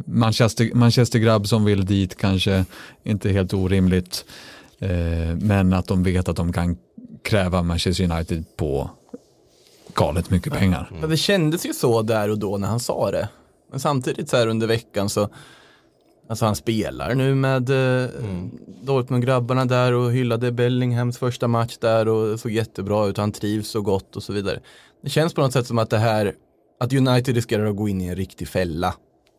[0.06, 2.66] Manchester, Manchester grabb som vill dit kanske
[3.04, 4.26] inte helt orimligt.
[4.80, 4.90] Eh,
[5.36, 6.78] men att de vet att de kan
[7.24, 8.90] kräva Manchester United på
[9.94, 10.92] galet mycket pengar.
[11.02, 13.30] Men det kändes ju så där och då när han sa det.
[13.72, 15.30] Men samtidigt så här under veckan så,
[16.30, 18.10] alltså han spelar nu med eh,
[18.82, 23.82] Dortmund-grabbarna där och hyllade Bellinghams första match där och såg jättebra ut han trivs så
[23.82, 24.60] gott och så vidare.
[25.04, 26.34] Det känns på något sätt som att det här,
[26.80, 28.94] att United riskerar att gå in i en riktig fälla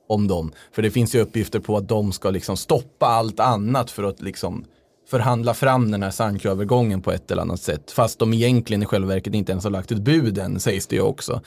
[0.08, 0.52] om dem.
[0.72, 4.22] För det finns ju uppgifter på att de ska liksom stoppa allt annat för att
[4.22, 4.64] liksom
[5.10, 7.90] förhandla fram den här Sancho-övergången på ett eller annat sätt.
[7.90, 10.96] Fast de egentligen i själva verket inte ens har lagt ett bud än, sägs det
[10.96, 11.40] ju också.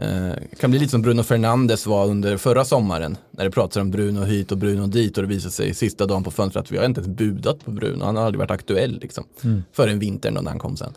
[0.00, 3.16] Eh, kan bli lite som Bruno Fernandes var under förra sommaren.
[3.30, 6.24] När det pratades om Bruno hit och Bruno dit och det visade sig sista dagen
[6.24, 8.04] på fönstret att vi har inte ens budat på Bruno.
[8.04, 9.24] Han har aldrig varit aktuell liksom.
[9.72, 10.94] Förrän vintern då när han kom sen.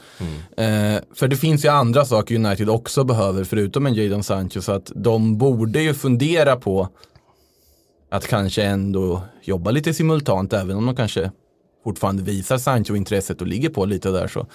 [0.58, 4.62] Eh, för det finns ju andra saker United också behöver förutom en Jadon Sancho.
[4.62, 6.90] Så att de borde ju fundera på
[8.10, 11.32] att kanske ändå jobba lite simultant även om de kanske
[11.84, 14.48] fortfarande visar Sancho-intresset och ligger på lite där så.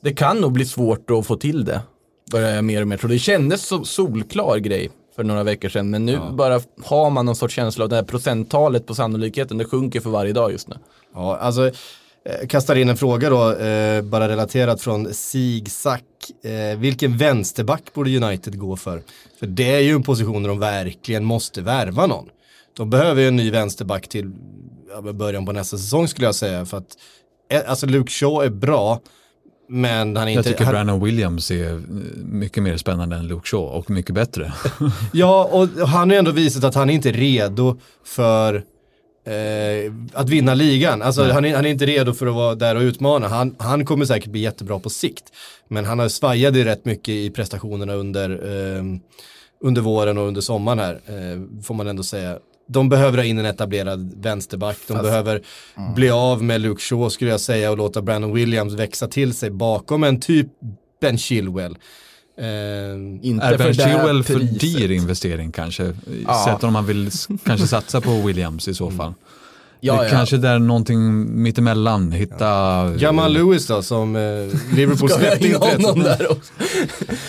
[0.00, 1.80] Det kan nog bli svårt att få till det.
[2.30, 3.08] Börjar jag mer och mer tro.
[3.08, 5.90] Det kändes så solklar grej för några veckor sedan.
[5.90, 9.58] Men nu bara har man någon sorts känsla av det här procenttalet på sannolikheten.
[9.58, 10.76] Det sjunker för varje dag just nu.
[11.14, 11.66] Ja, alltså
[12.24, 16.02] eh, kastar in en fråga då, eh, bara relaterat från Sigsack.
[16.44, 19.02] Eh, vilken vänsterback borde United gå för?
[19.38, 22.28] För det är ju en position där de verkligen måste värva någon.
[22.76, 24.32] De behöver ju en ny vänsterback till
[24.90, 26.66] ja, början på nästa säsong skulle jag säga.
[26.66, 26.96] För att,
[27.50, 29.00] eh, alltså Luke Shaw är bra,
[29.68, 30.50] men han är Jag inte...
[30.50, 31.78] tycker han, Brandon Williams är eh,
[32.24, 34.52] mycket mer spännande än Luke Shaw och mycket bättre.
[35.12, 38.54] Ja, och han har ju ändå visat att han inte är redo för
[39.26, 41.02] eh, att vinna ligan.
[41.02, 43.28] Alltså han är, han är inte redo för att vara där och utmana.
[43.28, 45.24] Han, han kommer säkert bli jättebra på sikt.
[45.68, 48.82] Men han har svajade rätt mycket i prestationerna under, eh,
[49.60, 52.38] under våren och under sommaren här, eh, får man ändå säga.
[52.68, 54.76] De behöver ha in en etablerad vänsterback.
[54.86, 55.42] De behöver
[55.94, 59.50] bli av med Luke Shaw skulle jag säga och låta Brandon Williams växa till sig
[59.50, 60.46] bakom en typ
[61.00, 61.78] Ben Chilwell.
[62.38, 62.46] Eh,
[63.22, 65.92] Inte är Ben Chilwell för dyr investering kanske?
[66.26, 66.44] Ja.
[66.44, 67.10] Sett om man vill
[67.44, 69.14] kanske satsa på Williams i så fall.
[69.80, 70.10] Ja, det ja.
[70.10, 72.46] Kanske där någonting mittemellan, hitta...
[72.98, 74.22] Jamal Lewis då som eh,
[74.76, 76.52] Liverpool släppte in honom där också?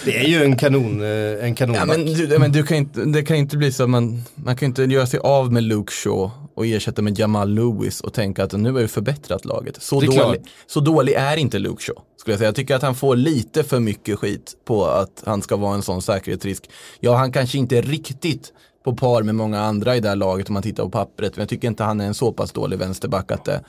[0.06, 1.82] Det är ju en kanon, eh, en kanonback.
[1.82, 4.56] Ja, men du, men du kan inte, det kan inte bli så att man, man
[4.56, 8.44] kan inte göra sig av med Luke Shaw och ersätta med Jamal Lewis och tänka
[8.44, 9.82] att nu har vi förbättrat laget.
[9.82, 12.02] Så, dålig, så dålig är inte Luke Shaw.
[12.18, 12.48] Skulle jag, säga.
[12.48, 15.82] jag tycker att han får lite för mycket skit på att han ska vara en
[15.82, 16.70] sån säkerhetsrisk.
[17.00, 18.54] Ja, han kanske inte är riktigt
[18.88, 21.36] på par med många andra i det här laget om man tittar på pappret.
[21.36, 23.64] Men jag tycker inte han är en så pass dålig vänsterback att det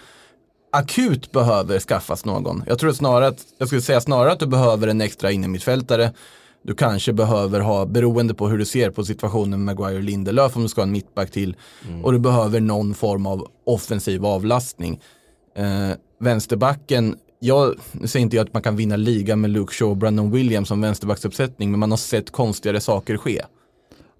[0.73, 2.63] akut behöver skaffas någon.
[2.67, 6.13] Jag tror snarare att, jag skulle säga snarare att du behöver en extra innermittfältare.
[6.63, 10.57] Du kanske behöver ha, beroende på hur du ser på situationen med Maguire och Lindelöf,
[10.57, 11.57] om du ska ha en mittback till.
[12.03, 15.01] Och du behöver någon form av offensiv avlastning.
[15.57, 19.97] Eh, vänsterbacken, jag säger inte jag att man kan vinna ligan med Luke Shaw och
[19.97, 23.43] Brandon Williams som vänsterbacksuppsättning, men man har sett konstigare saker ske.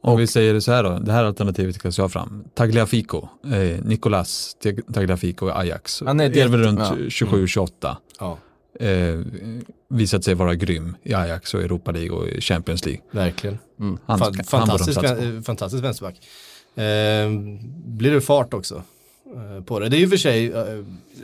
[0.01, 2.45] Om vi säger det så här då, det här alternativet kan jag ha fram.
[2.55, 6.03] Tagliafico, eh, Nicolas Tag- Tagliafico i Ajax.
[6.07, 6.97] Han är är väl runt ja.
[7.09, 7.97] 27-28.
[8.21, 8.39] Ja,
[8.81, 9.21] Eh,
[9.91, 13.03] visat sig vara grym i Ajax och Europa League och i Champions League.
[13.11, 13.59] verkligen.
[13.79, 16.15] Han, Fan, han fantastisk, eh, fantastisk vänsterback.
[16.77, 17.31] Eh,
[17.87, 18.83] blir det fart också
[19.37, 19.89] eh, på det?
[19.89, 20.65] Det är ju för sig eh,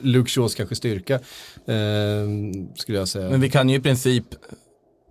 [0.02, 2.26] Luke Shaws kanske styrka, eh,
[2.74, 3.30] skulle jag säga.
[3.30, 4.24] Men vi kan ju i princip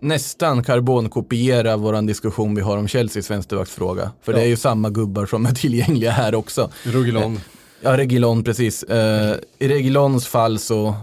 [0.04, 4.10] nästan karbonkopiera våran diskussion vi har om Chelseas vänsterbacksfråga.
[4.22, 4.38] För Ja.
[4.38, 6.70] det är ju samma gubbar som är tillgängliga här också.
[6.84, 7.40] Rogilon.
[7.80, 8.82] Ja, Regilon precis.
[8.82, 10.94] Eh, I Regilons fall så,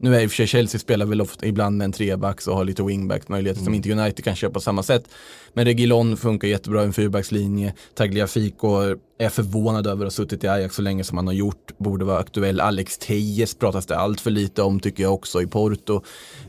[0.00, 2.56] nu är i och för sig Chelsea spelar väl ofta ibland med en trebacks och
[2.56, 5.04] har lite wingback möjligheter som inte United kan köpa på samma sätt.
[5.52, 7.74] Men Regilon funkar jättebra i en fyrbackslinje.
[7.94, 11.72] Tagliafico är förvånad över att ha suttit i Ajax så länge som han har gjort.
[11.78, 12.60] Borde vara aktuell.
[12.60, 16.02] Alex Tejes pratas det allt för lite om tycker jag också i Porto.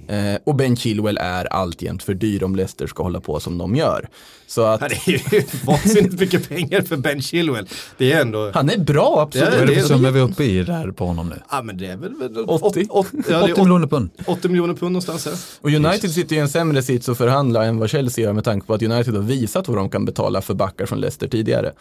[0.08, 3.76] Eh, och Ben Chilwell är alltjämt för dyr om Leicester ska hålla på som de
[3.76, 4.10] gör.
[4.48, 7.68] Så att Ja, det är ju vansinnigt mycket pengar för Ben Chilwell.
[7.98, 8.52] Det är ändå...
[8.54, 9.50] han är bra, absolut.
[9.50, 11.36] Vad är det för summa vi är uppe i där på honom nu?
[11.52, 12.14] Ja men det är väl...
[12.16, 12.86] väl 80?
[12.90, 14.10] åt- ja, det 80 är miljoner pund.
[14.28, 15.26] 80 miljoner pund någonstans.
[15.26, 15.32] Ja.
[15.62, 18.68] Och United sitter i en sämre sits att förhandla än vad Chelsea gör med tanke
[18.68, 21.72] på att United har visat vad de kan betala för backar från Leicester tidigare.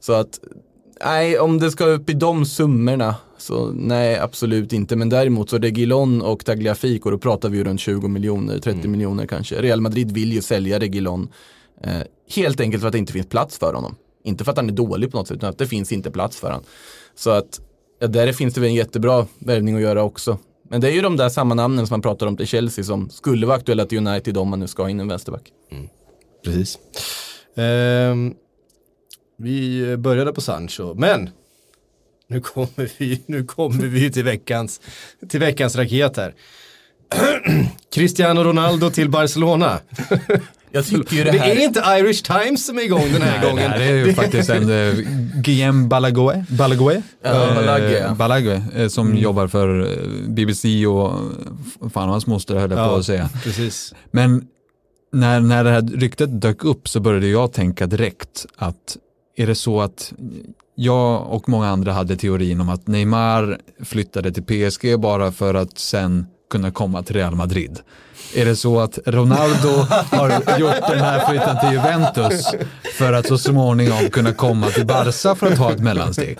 [0.00, 0.23] Så att,
[1.04, 4.96] nej, om det ska upp i de summorna Så nej, absolut inte.
[4.96, 9.26] Men däremot så Regilon och Tagliafico, då pratar vi ju runt 20 miljoner, 30 miljoner
[9.26, 9.62] kanske.
[9.62, 11.28] Real Madrid vill ju sälja Regilon.
[11.82, 12.02] Eh,
[12.34, 13.96] helt enkelt för att det inte finns plats för honom.
[14.24, 16.36] Inte för att han är dålig på något sätt, utan att det finns inte plats
[16.36, 16.64] för honom.
[17.14, 17.60] Så att
[18.00, 20.38] ja, där finns det väl en jättebra värvning att göra också.
[20.70, 23.10] Men det är ju de där samma namnen som man pratar om till Chelsea som
[23.10, 25.52] skulle vara aktuella till United om man nu ska in en vänsterback.
[26.44, 26.78] Precis.
[27.56, 28.34] Ehm,
[29.38, 31.30] vi började på Sancho, men
[32.28, 34.80] nu kommer vi, nu kommer vi till, veckans,
[35.28, 36.34] till veckans raket här.
[37.94, 39.78] Cristiano Ronaldo till Barcelona.
[40.72, 41.50] Jag tycker ju det Det här...
[41.50, 43.70] är inte Irish Times som är igång den här Nej, gången.
[43.70, 44.94] Det här är ju faktiskt en uh,
[45.34, 48.14] Guillaume Balague, Balague, Ja, Eh, Balague, ja.
[48.14, 51.08] Balague eh, som jobbar för eh, BBC och
[51.82, 53.30] eh, fan hans moster höll jag på att säga.
[53.44, 53.94] precis.
[54.10, 54.44] Men
[55.12, 58.96] när, när det här ryktet dök upp så började jag tänka direkt att
[59.36, 60.12] är det så att
[60.74, 65.78] jag och många andra hade teorin om att Neymar flyttade till PSG bara för att
[65.78, 67.78] sen kunna komma till Real Madrid.
[68.34, 69.68] Är det så att Ronaldo
[70.10, 72.46] har gjort den här flytten till Juventus
[72.98, 76.38] för att så småningom kunna komma till Barca för att ta ett mellansteg?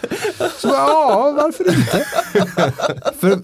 [0.59, 2.07] Så ja, varför inte?
[3.21, 3.39] För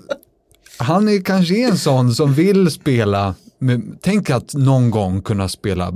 [0.79, 5.93] han är kanske en sån som vill spela, med, tänk att någon gång kunna spela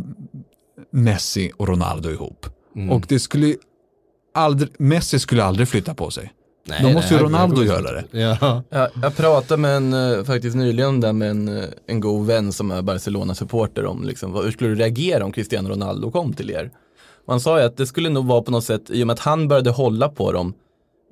[0.90, 2.46] Messi och Ronaldo ihop.
[2.90, 3.56] Och det skulle
[4.34, 6.32] aldrig, Messi skulle aldrig flytta på sig.
[6.82, 8.04] Då måste ju Ronaldo göra det.
[8.20, 8.62] Ja.
[8.68, 12.52] Jag, jag pratade med en, eh, faktiskt nyligen där med en, eh, en god vän
[12.52, 16.70] som är Barcelona-supporter om liksom, hur skulle du reagera om Cristiano Ronaldo kom till er?
[17.26, 19.20] Han sa ju att det skulle nog vara på något sätt, i och med att
[19.20, 20.54] han började hålla på dem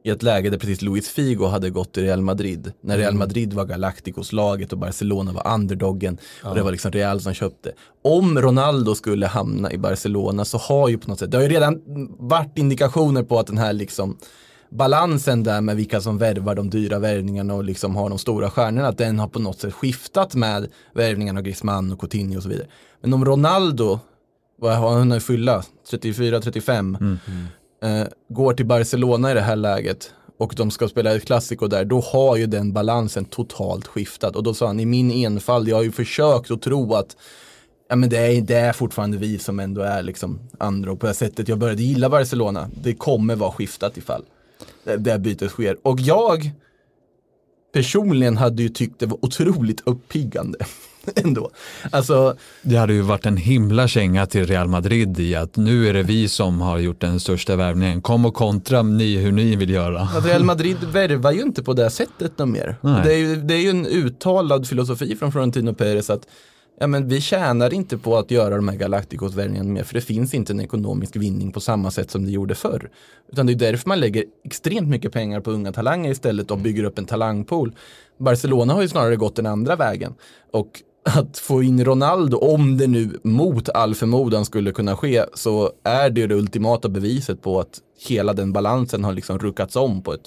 [0.05, 2.73] i ett läge där precis Luis Figo hade gått till Real Madrid.
[2.81, 7.35] När Real Madrid var Galacticos-laget och Barcelona var underdoggen och det var liksom Real som
[7.35, 7.73] köpte.
[8.05, 11.51] Om Ronaldo skulle hamna i Barcelona så har ju på något sätt, det har ju
[11.51, 11.81] redan
[12.19, 14.17] varit indikationer på att den här liksom
[14.71, 18.88] balansen där med vilka som värvar de dyra värvningarna och liksom har de stora stjärnorna,
[18.88, 22.49] att den har på något sätt skiftat med värvningarna av Griezmann och Coutinho och så
[22.49, 22.67] vidare.
[23.01, 24.01] Men om Ronaldo,
[24.59, 25.62] vad har han att fylla?
[25.91, 27.17] 34-35,
[27.83, 31.85] eh, går till Barcelona i det här läget och de ska spela ett klassiko där,
[31.85, 34.37] då har ju den balansen totalt skiftat.
[34.37, 37.16] Och då sa han, i min enfald, jag har ju försökt att tro att
[37.88, 41.07] ja, men det, är, det är fortfarande vi som ändå är liksom andra och på
[41.07, 42.71] det sättet jag började gilla Barcelona.
[42.83, 44.25] Det kommer vara skiftat ifall
[44.85, 45.77] det, det bytet sker.
[45.83, 46.51] Och jag
[47.73, 50.59] personligen hade ju tyckt det var otroligt uppiggande
[51.25, 51.51] ändå.
[51.91, 55.95] Alltså, Det hade ju varit en himla känga till Real Madrid i att nu är
[55.95, 58.03] det vi som har gjort den största värvningen.
[58.03, 60.01] Kom och kontra ni hur ni vill göra.
[60.01, 62.77] att Real Madrid värvar ju inte på det sättet något mer.
[62.83, 66.27] Det är, ju, det är ju en uttalad filosofi från Florentino Perez att
[66.81, 70.35] ja, men vi tjänar inte på att göra de här Galacticos-värvningarna mer för det finns
[70.35, 72.91] inte en ekonomisk vinning på samma sätt som det gjorde förr.
[73.33, 76.85] Utan det är därför man lägger extremt mycket pengar på unga talanger istället och bygger
[76.85, 77.73] upp en talangpool.
[78.19, 80.15] Barcelona har ju snarare gått den andra vägen.
[80.53, 85.71] Och att få in Ronaldo, om det nu mot all förmodan skulle kunna ske, så
[85.85, 90.12] är det det ultimata beviset på att hela den balansen har liksom ruckats om på
[90.15, 90.21] ett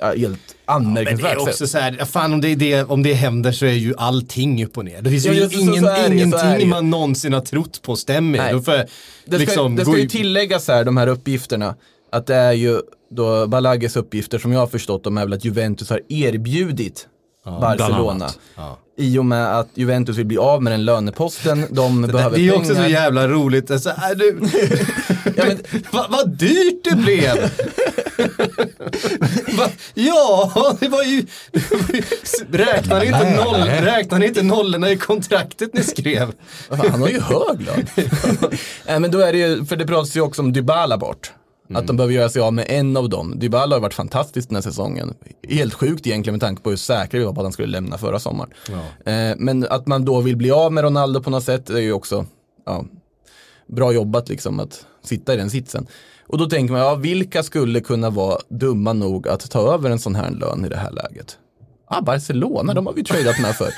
[0.00, 1.70] ja, helt det anmärkningsvärt är också sätt.
[1.70, 4.78] så här, ja, fan om det, det, om det händer så är ju allting upp
[4.78, 5.02] och ner.
[5.02, 6.66] Det finns Ja, ju just ingen, så det ju, så det ingenting ju.
[6.66, 8.38] man någonsin har trott på stämmer.
[8.38, 8.52] Nej.
[8.52, 8.86] Då jag
[9.24, 11.74] Det ska, liksom det gå ska ju i- tilläggas här, de här uppgifterna,
[12.12, 15.44] att det är ju då Balagues uppgifter som jag har förstått dem är väl att
[15.44, 17.08] Juventus har erbjudit
[17.44, 18.30] Barcelona.
[18.98, 22.50] I och med att Juventus vill bli av med den löneposten, de behöver Det är
[22.50, 22.60] pengar.
[22.70, 23.70] också så jävla roligt.
[23.70, 24.40] Alltså, äh, du,
[25.36, 25.58] Ja, men-
[25.92, 27.50] vad, vad dyrt det blev!
[29.58, 29.68] Va?
[29.94, 31.26] Ja, det var ju...
[32.52, 36.32] Räknar ni inte, noll, räknar ni inte nollorna i kontraktet ni skrev?
[36.68, 37.86] Han har ju hög lön.
[38.86, 41.32] Nej men då är det ju, för det pratas ju också om Dybala bort.
[41.74, 43.38] Att de behöver göra sig av med en av dem.
[43.38, 45.14] Dybala har varit fantastisk den här säsongen.
[45.48, 47.98] Helt sjukt egentligen med tanke på hur säkra vi var på att han skulle lämna
[47.98, 48.50] förra sommaren.
[49.04, 51.92] Eh, men att man då vill bli av med Ronaldo på något sätt är ju
[51.92, 52.26] också
[52.66, 52.84] ja,
[53.66, 55.86] bra jobbat liksom att sitta i den sitsen.
[56.26, 59.98] Och då tänker man, ja, vilka skulle kunna vara dumma nog att ta över en
[59.98, 61.38] sån här lön i det här läget?
[61.92, 63.66] Ah, Barcelona, de har vi tradat med för.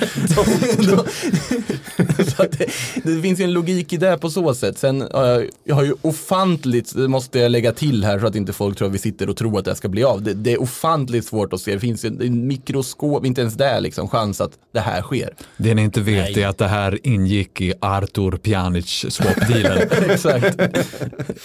[2.37, 2.66] så att det,
[3.05, 4.79] det finns ju en logik i det på så sätt.
[4.79, 8.35] Sen har jag, jag har ju ofantligt, det måste jag lägga till här så att
[8.35, 10.23] inte folk tror att vi sitter och tror att det här ska bli av.
[10.23, 13.55] Det, det är ofantligt svårt att se, det finns ju en, en mikroskop, inte ens
[13.55, 15.35] det liksom, chans att det här sker.
[15.57, 19.88] Det ni inte vet är att det här ingick i Artur Pjanic swap-dealen.
[20.11, 20.57] Exakt.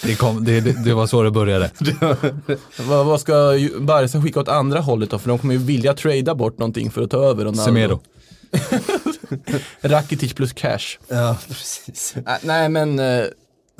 [0.02, 1.70] det, kom, det, det, det var så det började.
[2.78, 5.18] vad, vad ska ju Barca skicka åt andra hållet då?
[5.18, 7.62] För de kommer ju vilja trada bort någonting för att ta över Ronaldo.
[7.62, 7.98] Semedo.
[9.80, 10.98] Rakitic plus cash.
[11.08, 12.14] Ja, precis.
[12.16, 13.24] Äh, nej men, eh,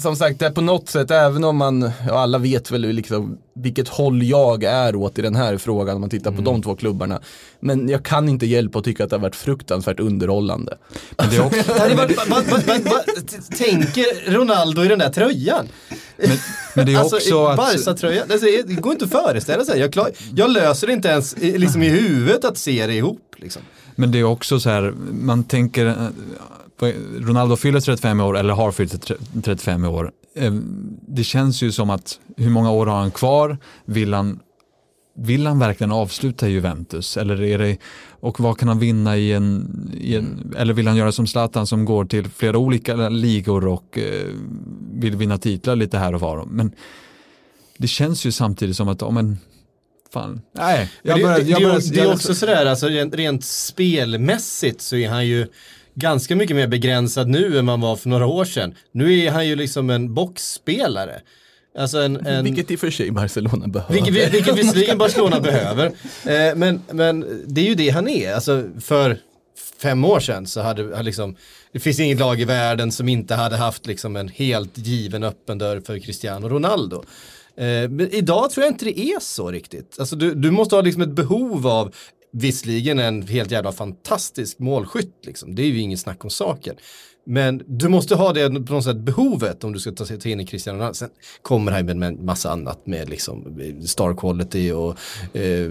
[0.02, 3.38] som sagt, det är på något sätt, även om man, ja, alla vet väl liksom
[3.54, 6.74] vilket håll jag är åt i den här frågan om man tittar på de två
[6.76, 7.20] klubbarna.
[7.60, 10.78] Men jag kan inte hjälpa att tycka att det har varit fruktansvärt underhållande.
[11.18, 11.72] Men det också,
[13.58, 15.68] Tänker Ronaldo i den där tröjan?
[16.16, 16.30] men,
[16.74, 17.56] men det är alltså också att...
[17.56, 19.80] Barca-tröjan, alltså, det går inte att föreställa sig.
[19.80, 23.34] Jag, klar, jag löser inte ens i- liksom, i huvudet att se det ihop.
[23.36, 23.62] Liksom.
[24.00, 26.88] Men det är också så här, man tänker, eh,
[27.20, 30.12] Ronaldo fyller 35 år eller har fyllt tre- 35 år.
[30.34, 30.52] Eh,
[31.08, 33.58] Det känns ju som att, hur många år har han kvar?
[33.84, 34.38] Vill han,
[35.16, 37.16] vill han verkligen avsluta Juventus?
[37.16, 37.76] Eller är det,
[38.20, 39.68] och vad kan han vinna i en,
[40.00, 43.98] i en eller vill han göra som Zlatan som går till flera olika ligor och
[43.98, 44.26] eh,
[44.92, 46.44] vill vinna titlar lite här och var.
[46.50, 46.72] Men
[47.78, 49.38] det känns ju samtidigt som att, ja men,
[50.12, 50.90] fan, nej.
[51.02, 54.80] det, börjar- det, det, börjar- är- det är jag- också sådär, alltså, rent, rent spelmässigt
[54.80, 55.46] så är han ju
[55.94, 58.74] ganska mycket mer begränsad nu än man var för några år sedan.
[58.92, 61.20] Nu är han ju liksom en boxspelare.
[61.78, 63.94] Alltså en, en, Vilket i och för sig Barcelona behöver.
[63.94, 65.86] Vilket, vilket visserligen Barcelona behöver.
[66.26, 68.34] Eh, men, men det är ju det han är.
[68.34, 69.18] Alltså för
[69.82, 71.36] fem år sedan så hade, hade liksom,
[71.72, 75.58] det finns inget lag i världen som inte hade haft liksom en helt given öppen
[75.58, 77.04] dörr för Cristiano Ronaldo.
[77.58, 79.96] Eh, men idag tror jag inte det är så riktigt.
[79.98, 81.94] Alltså du, du måste ha liksom ett behov av
[82.32, 85.54] Visserligen en helt jävla fantastisk målskytt, liksom.
[85.54, 86.76] det är ju inget snack om saken.
[87.30, 90.28] Men du måste ha det på något sätt behovet om du ska ta, sig- ta
[90.28, 90.94] in i Cristiano Ronaldo.
[90.94, 91.08] Sen
[91.42, 94.96] kommer han med med en massa annat med liksom star quality och
[95.36, 95.70] eh,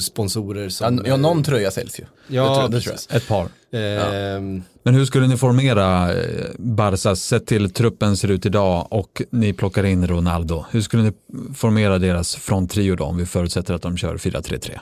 [0.00, 0.96] sponsorer som...
[0.96, 2.04] Ja, ja, någon tröja säljs ju.
[2.28, 3.08] Ja, det tror, det tror precis.
[3.12, 3.48] Ett par.
[3.72, 9.22] Ehm, Men hur skulle ni formera eh, Barca sett till truppen ser ut idag och
[9.30, 10.64] ni plockar in Ronaldo?
[10.70, 11.12] Hur skulle ni
[11.54, 14.78] formera deras fronttrio då om vi förutsätter att de kör 4-3-3?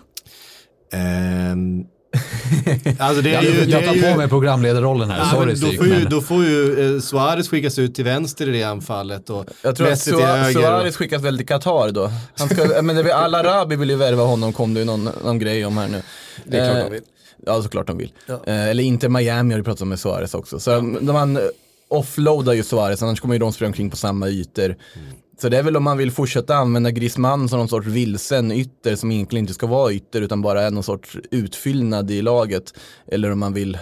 [0.92, 1.84] ehm,
[2.98, 3.50] alltså det är Jag, ju...
[3.64, 5.76] det jag är tar ju, på mig programledarrollen här, Ja, sorry då, Stig.
[5.78, 9.30] får ju, men- då får ju eh, Suarez skickas ut till vänster i det anfallet
[9.30, 10.58] och Jag tror att Messi till Sua- höger.
[10.58, 12.10] och- Suarez skickas väl till Qatar då.
[12.38, 15.66] Han ska, men det Al-Arabi vill ju värva honom, kom det ju någon, någon grej
[15.66, 16.02] om här nu.
[16.44, 17.02] Det är klart Eh, de vill.
[17.46, 18.12] Ja, såklart de vill.
[18.46, 20.60] Eh, eller inte Miami har ju pratat om med Suarez också.
[20.60, 21.42] Så de- man eh,
[21.88, 24.64] offloadar ju Suarez, annars kommer ju de springa omkring på samma ytor.
[24.64, 24.76] Mm.
[25.40, 28.96] Så det är väl om man vill fortsätta använda Griezmann som någon sorts vilsen ytter
[28.96, 32.74] som egentligen inte ska vara ytter utan bara är någon sorts utfyllnad i laget.
[33.12, 33.78] Eller om man vill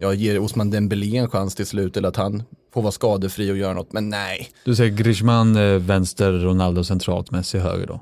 [0.00, 2.42] ja, ge Osman Dembélé en chans till slut eller att han
[2.74, 3.92] får vara skadefri och göra något.
[3.92, 8.00] Men nej, Du säger Griezmann eh, vänster, Ronaldo centralt, Messi höger då?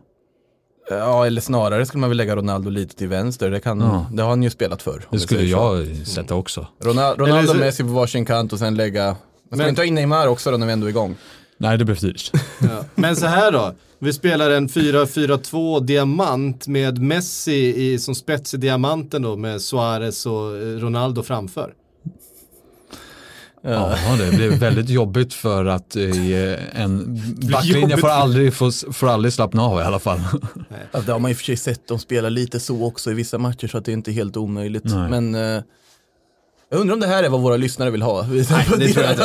[0.90, 3.51] Ja, eller snarare skulle man väl lägga Ronaldo lite till vänster.
[3.51, 4.07] Det, kan, Ja.
[4.12, 5.03] det har han ju spelat för.
[5.11, 6.67] Det skulle jag sätta också.
[6.81, 9.05] Ronaldo, Ronaldo så- Messi på varsin kant och sen lägga...
[9.07, 9.17] Man
[9.49, 11.17] ska Men- inte ta in Neymar också då när vi ändå är igång.
[11.59, 12.33] Nej, det blir för dyrt.
[12.61, 12.85] Ja.
[12.95, 18.57] Men så här då, vi spelar en 4-4-2 diamant med Messi i, som spets i
[18.57, 21.73] diamanten då med Suarez och eh, Ronaldo framför.
[23.67, 29.33] Ja, det blir väldigt jobbigt för att eh, en backlinje får aldrig, får, får aldrig
[29.33, 30.21] slappna av i alla fall.
[30.93, 33.14] Alltså, det har man i och för sig sett, de spelar lite så också i
[33.14, 34.85] vissa matcher så att det är inte helt omöjligt.
[34.85, 35.11] Nej.
[35.11, 35.62] Men eh,
[36.75, 38.23] jag undrar om det här är vad våra lyssnare vill ha.
[38.27, 38.45] Nej,
[38.79, 39.25] det tror jag inte.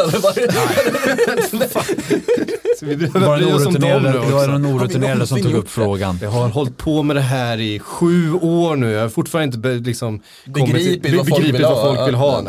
[2.80, 4.52] Så vi Det behöver var bry den oss om dem orutinerade, nu det var också.
[4.52, 6.20] den orutinerade som tog upp frågan.
[6.22, 8.92] Jag har hållit på med det här i sju år nu.
[8.92, 11.96] Jag har fortfarande inte liksom, till- Begripit vad folk begripit vill vad ha.
[11.96, 12.44] folk vill ha.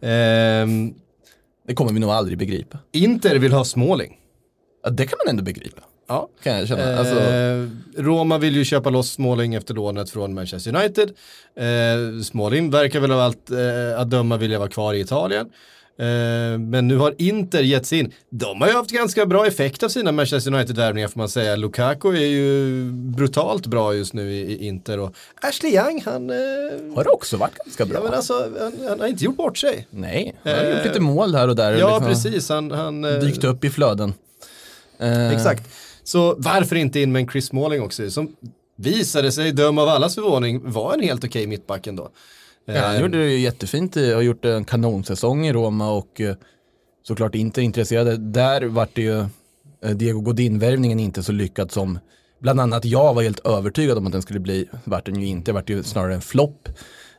[0.00, 0.08] Ja.
[0.08, 0.92] Ehm,
[1.68, 2.78] Det kommer vi nog aldrig begripa.
[2.92, 4.16] Inter vill ha Småling.
[4.84, 5.82] Ja, det kan man ändå begripa.
[6.10, 6.28] Ja.
[6.42, 6.98] Kan jag känna.
[6.98, 11.10] Alltså, Eh, Roma vill ju köpa loss Småling efter lånet från Manchester United.
[11.56, 15.46] Eh, Småling verkar väl av allt eh, att döma vilja vara kvar i Italien.
[15.98, 18.12] Eh, men nu har Inter gett sig in.
[18.30, 21.56] De har ju haft ganska bra effekt av sina Manchester United-värvningar får man säga.
[21.56, 26.36] Lukaku är ju brutalt bra just nu i, i Inter och Ashley Young han, eh,
[26.94, 27.98] har också varit ganska bra.
[27.98, 29.86] ja, men alltså, han, han har inte gjort bort sig.
[29.90, 31.72] Nej, han har Eh, gjort lite mål här och där.
[31.72, 32.06] Ja, liksom.
[32.06, 32.48] precis.
[32.48, 34.12] Han, han, eh, Dykt upp i flöden.
[34.98, 35.62] Eh, Exakt.
[36.04, 38.36] Så varför inte in med en Chris Smalling också, som
[38.76, 42.08] visade sig, döm av allas förvåning, var en helt okej mittback ändå.
[42.64, 46.20] Ja, han Eh, gjorde det ju jättefint, i- har gjort en kanonsäsong i Roma och
[46.20, 46.34] eh,
[47.02, 48.16] såklart inte intresserade.
[48.16, 49.18] Där vart det ju
[49.84, 51.98] eh, Diego Godin-värvningen inte så lyckad som
[52.38, 54.68] bland annat jag var helt övertygad om att den skulle bli.
[54.84, 56.68] Vart den ju inte, vart det ju snarare en flopp.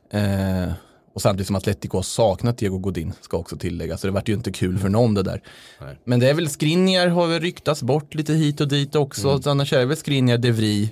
[0.10, 0.72] Eh,
[1.14, 4.02] och samtidigt som Atletico har saknat Diego Godin, ska också tilläggas.
[4.02, 5.42] Så det vart ju inte kul för någon det där.
[5.82, 5.98] Nej.
[6.06, 9.30] Men det är väl Skriniar har väl ryktats bort lite hit och dit också.
[9.30, 9.42] Mm.
[9.42, 10.90] Så annars är det väl Skriniar, De Vries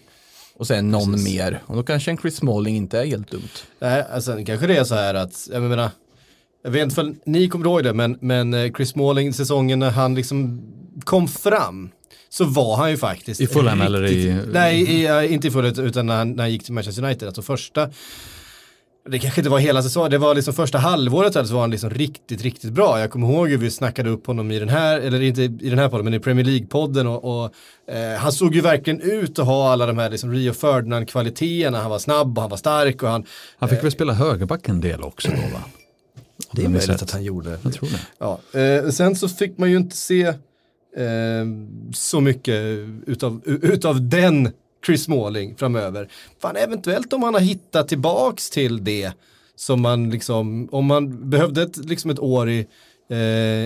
[0.56, 1.62] och sen någon mer.
[1.66, 3.50] Och då kanske en Chris Smalling inte är helt dumt.
[3.80, 5.90] Nej, alltså, kanske det är så här att, jag menar,
[6.64, 9.90] jag vet inte om ni kommer ihåg det, men, men eh, Chris Smalling, säsongen när
[9.92, 10.62] han liksom
[11.04, 11.90] kom fram,
[12.30, 15.86] så var han ju faktiskt I Fulham eller i- Nej, i, eh, inte i Fulham,
[15.86, 17.90] utan när han, när han gick till Manchester United, alltså första
[19.08, 21.90] det kanske inte var hela säsongen, det var liksom första halvåret så var han liksom
[21.90, 23.00] riktigt, riktigt bra.
[23.00, 25.80] Jag kommer ihåg hur vi snackade upp honom i den här, eller inte i den
[25.80, 27.54] här podden, men i Premier League-podden och, och
[27.94, 31.82] eh, han såg ju verkligen ut att ha alla de här liksom Rio Ferdinand-kvaliteterna.
[31.82, 33.26] Han var snabb och han var stark och han,
[33.58, 35.64] Han fick väl spela högerback en del också då va?
[36.52, 37.02] det är möjligt rätt.
[37.02, 37.60] att han gjorde.
[37.64, 38.00] Jag tror det.
[38.18, 41.46] Ja, eh, sen så fick man ju inte se eh,
[41.94, 42.56] så mycket
[43.06, 44.52] utav, utav den
[44.86, 46.10] Chris Smalling framöver.
[46.42, 49.12] Fan, eventuellt om han har hittat tillbaks till det
[49.56, 52.68] som man liksom, om man behövde ett, liksom ett år i,
[53.10, 53.18] eh,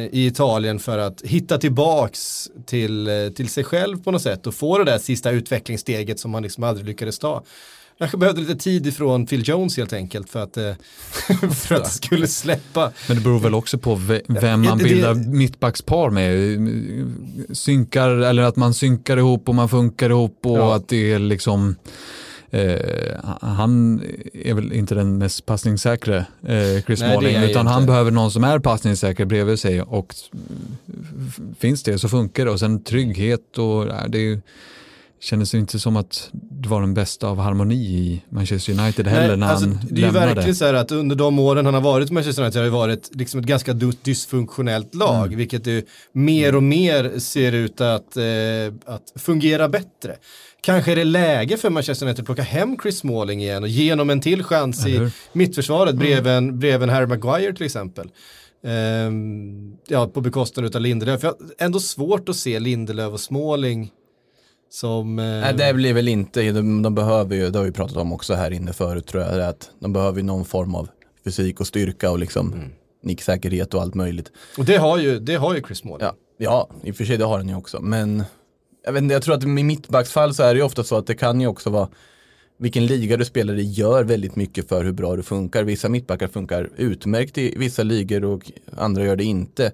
[0.05, 4.55] i Italien för att hitta tillbaks till, eh, till sig själv på något sätt och
[4.55, 7.43] få det där sista utvecklingssteget som man liksom aldrig lyckades ta.
[7.97, 10.71] Kanske behövde lite tid ifrån Phil Jones helt enkelt för att, eh,
[11.53, 12.91] för att det skulle släppa.
[13.07, 16.33] Men det beror väl också på ve- vem man det- bildar mittbackspar med.
[17.57, 20.75] Synkar, eller att man synkar ihop och man funkar ihop och Ja.
[20.75, 21.75] att det är liksom
[22.55, 24.01] Eh, han
[24.33, 26.17] är väl inte den mest passningssäkre
[26.47, 27.91] eh, Chris Nej, han ju utan han inte.
[27.91, 30.15] behöver någon som är passningssäker bredvid sig och
[31.59, 34.41] finns det så funkar det och sen trygghet och ja, det är
[35.19, 36.29] kändes inte som att
[36.65, 40.05] var den bästa av harmoni i Manchester United heller Nej, när alltså, han det är
[40.05, 42.65] ju verkligen så här att under de åren han har varit i Manchester United har
[42.65, 45.37] det varit liksom ett ganska dysfunktionellt lag, Mm.
[45.37, 48.23] vilket det mer och mer ser ut att, eh,
[48.85, 50.15] att fungera bättre.
[50.61, 53.91] Kanske är det läge för Manchester United att plocka hem Chris Smalling igen och ge
[53.91, 58.09] honom en till chans i mittförsvaret bredvid en, bredvid Harry Maguire till exempel.
[58.67, 61.21] Ehm, ja, på bekostnad av Lindelöf.
[61.21, 63.91] För jag har ändå svårt att se Lindelöf och Smalling
[64.73, 65.19] som...
[65.19, 68.13] eh, Nej, det blir väl inte, de, de behöver ju, det har vi pratat om
[68.13, 70.89] också här inne förut tror jag, att de behöver ju någon form av
[71.25, 72.55] fysik och styrka och liksom
[73.03, 74.31] nicksäkerhet och allt möjligt.
[74.57, 76.07] Och det har ju, det har ju Chris Smalling.
[76.07, 78.23] Ja, ja, i och för sig det har den ju också, men
[78.85, 81.07] jag, vet inte, jag tror att i mittbacksfall så är det ju ofta så att
[81.07, 81.89] det kan ju också vara
[82.59, 85.63] vilken liga du spelar i gör väldigt mycket för hur bra du funkar.
[85.63, 89.71] Vissa mittbackar funkar utmärkt i vissa ligor och andra gör det inte.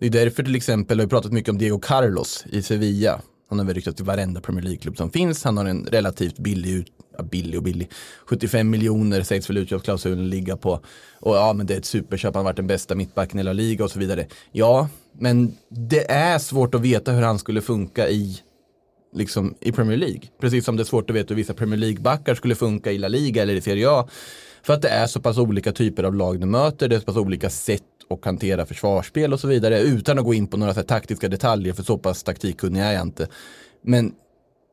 [0.00, 3.20] Det är därför till exempel, jag har pratat mycket om Diego Carlos i Sevilla.
[3.50, 5.44] Han har väl ryktats till varenda Premier League-klubb som finns.
[5.44, 6.86] Han har en relativt billig, ut,
[7.16, 7.90] ja, billig och billig,
[8.26, 10.80] 75 miljoner sägs väl utköpsklausulen ligga på.
[11.20, 13.52] Och ja, men det är ett superköp, han har varit den bästa mittbacken i La
[13.52, 14.26] Liga och så vidare.
[14.52, 18.40] Ja, men det är svårt att veta hur han skulle funka i
[19.12, 20.22] liksom i Premier League.
[20.40, 23.08] Precis som det är svårt att veta hur vissa Premier League-backar skulle funka i La
[23.08, 24.08] Liga eller i Serie A.
[24.62, 27.06] För att det är så pass olika typer av lag du möter, det är så
[27.06, 29.80] pass olika sätt och hantera försvarsspel och så vidare.
[29.80, 32.92] Utan att gå in på några så här taktiska detaljer, för så pass taktikkunnig är
[32.92, 33.28] jag inte.
[33.82, 34.12] Men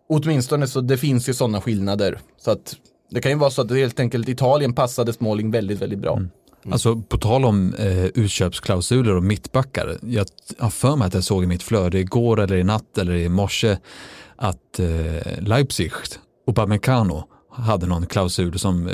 [0.09, 2.19] åtminstone så det finns ju sådana skillnader.
[2.37, 2.75] Så att
[3.09, 6.17] det kan ju vara så att helt enkelt Italien passade småling väldigt, väldigt bra.
[6.17, 6.29] Mm.
[6.71, 9.97] Alltså på tal om eh, utköpsklausuler och mittbackar.
[10.01, 10.25] Jag
[10.57, 13.29] har för mig att jag såg i mitt flöde igår eller i natt eller i
[13.29, 13.77] morse
[14.35, 15.91] att eh, Leipzig,
[16.47, 17.23] Upamecano,
[17.57, 18.93] hade någon klausul som eh,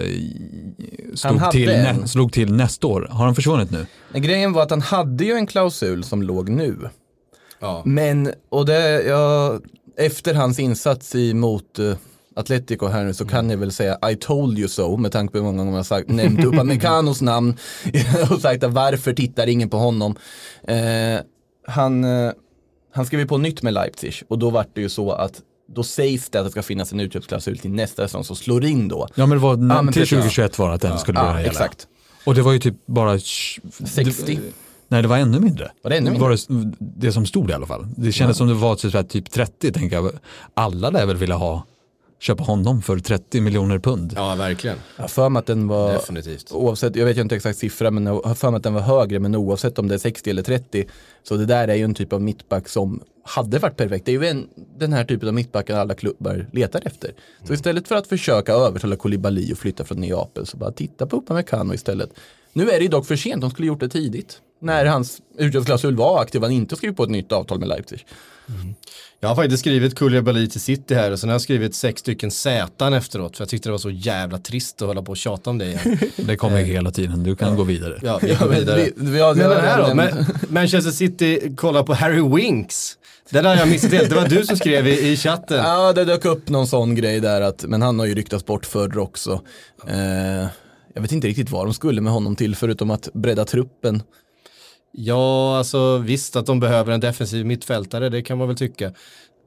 [1.16, 3.08] slog, hade till, nä, slog till nästa år.
[3.12, 3.86] Har han försvunnit nu?
[4.12, 6.90] Men grejen var att han hade ju en klausul som låg nu.
[7.60, 7.82] Ja.
[7.86, 9.60] Men, och det, ja,
[9.98, 11.96] efter hans insats emot uh,
[12.36, 15.38] Atletico här nu så kan jag väl säga I told you so med tanke på
[15.38, 17.58] hur många gånger man har sagt, nämnt Upameccanos namn
[18.32, 20.16] och sagt att varför tittar ingen på honom.
[20.68, 21.20] Eh,
[21.68, 22.32] han, eh,
[22.94, 25.84] han skrev ju på nytt med Leipzig och då var det ju så att då
[25.84, 29.08] sägs det att det ska finnas en utköpsklausul till nästa säsong som slår in då.
[29.16, 30.10] Ja men det var Ja, men till precis.
[30.10, 31.52] 2021 var det att den skulle börja Ja, gälla.
[31.52, 31.88] exakt.
[32.26, 33.16] Och det var ju typ bara...
[33.18, 34.40] tj- 60.
[34.88, 35.72] Nej det var ännu mindre.
[35.82, 36.30] Var det ännu mindre?
[36.30, 37.88] Var det, det som stod i alla fall.
[37.98, 40.12] Det kändes som det var typ, så här typ 30 tänker jag.
[40.54, 41.66] Alla lär väl vilja ha,
[42.20, 44.14] köpa honom för 30 miljoner pund.
[44.16, 44.78] ja, verkligen.
[44.98, 46.52] Jag för mig att den var Definitivt.
[46.52, 48.82] Oavsett, jag vet ju inte exakt siffra men jag har för mig att den var
[48.82, 50.86] högre men oavsett om det är 60 eller 30
[51.24, 54.06] så det där är ju en typ av mittback som hade varit perfekt.
[54.06, 54.48] Det är ju en,
[54.80, 57.12] den här typen av mittbackar alla klubbar letar efter.
[57.48, 61.18] Så istället för att försöka övertala Koulibaly och flytta från Neapel så bara titta på
[61.18, 62.10] Upamecano istället.
[62.54, 64.40] Nu är det ju dock för sent, de skulle gjort det tidigt.
[64.62, 68.06] När hans utköpsklausul var aktiv och han inte skrev på ett nytt avtal med Leipzig.
[69.20, 72.32] Jag har faktiskt skrivit Koulibaly till City här och sen har jag skrivit sex stycken
[72.32, 75.50] Z efteråt för jag tyckte det var så jävla trist att hålla på och tjata
[75.50, 75.98] om det igen.
[76.18, 78.00] Det kommer ju hela tiden, du kan gå vidare.
[78.04, 78.84] Ja, vi går vidare.
[78.84, 82.98] vi- vi har- men den här då, Ma- Manchester City kollar på Harry Winks.
[83.30, 85.58] Den har jag missat helt, det var du som skrev i, i chatten.
[85.58, 88.66] Ja, det dök upp någon sån grej där att, men han har ju ryktats bort
[88.66, 89.42] förr också.
[89.88, 90.48] Eh,
[90.94, 94.04] jag vet inte riktigt vad de skulle med honom till förutom att bredda truppen.
[94.92, 98.92] Ja, alltså visst att de behöver en defensiv mittfältare, det kan man väl tycka.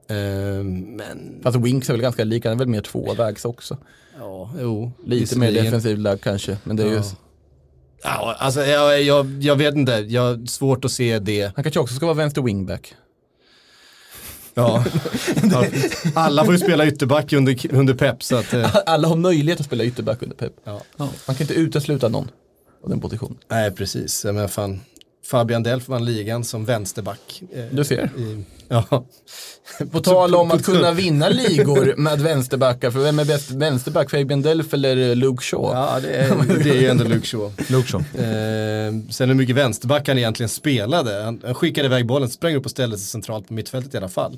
[0.09, 3.77] Ehm, men, Fast Winks är väl ganska lik, han är väl mer tvåvägs också.
[4.19, 4.91] ja, jo.
[5.05, 7.03] Lite mer defensivt lagd kanske, men det är ju, Ja.
[8.03, 11.51] Ja, alltså jag, jag, jag vet inte, jag har svårt att se det.
[11.55, 12.93] han kanske också ska vara vänster wingback.
[14.57, 14.83] Ja.
[16.13, 19.65] Alla får ju spela ytterback under, under pepp så att, eh, Alla har möjlighet att
[19.65, 20.53] spela ytterback under Pep.
[20.63, 20.81] ja.
[20.97, 22.27] Man kan inte utesluta någon
[22.83, 23.37] av den positionen.
[23.49, 24.25] Nej, precis.
[24.25, 24.81] Menar, fan,
[25.25, 27.41] Fabian Delf vann ligan som vänsterback.
[27.53, 28.09] eh, Du ser.
[28.17, 28.83] I, ja.
[29.91, 34.09] På tal om att kunna vinna ligor med vänsterbackar, för vem är bäst vänsterback?
[34.09, 35.75] Fabian Delf eller Luke Shaw?
[35.77, 37.51] Ja, det är, det är ju ändå Luke Shaw.
[37.69, 38.01] Luke Shaw.
[38.25, 41.23] Eh, sen hur mycket vänsterback han egentligen spelade.
[41.23, 44.09] Han, han skickade iväg bollen, sprang upp och ställde sig centralt på mittfältet i alla
[44.09, 44.37] fall.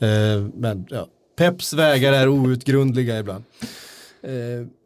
[0.00, 0.08] Eh,
[0.54, 1.06] men ja,
[1.38, 3.44] Peps vägar är outgrundliga ibland.
[4.22, 4.30] Eh,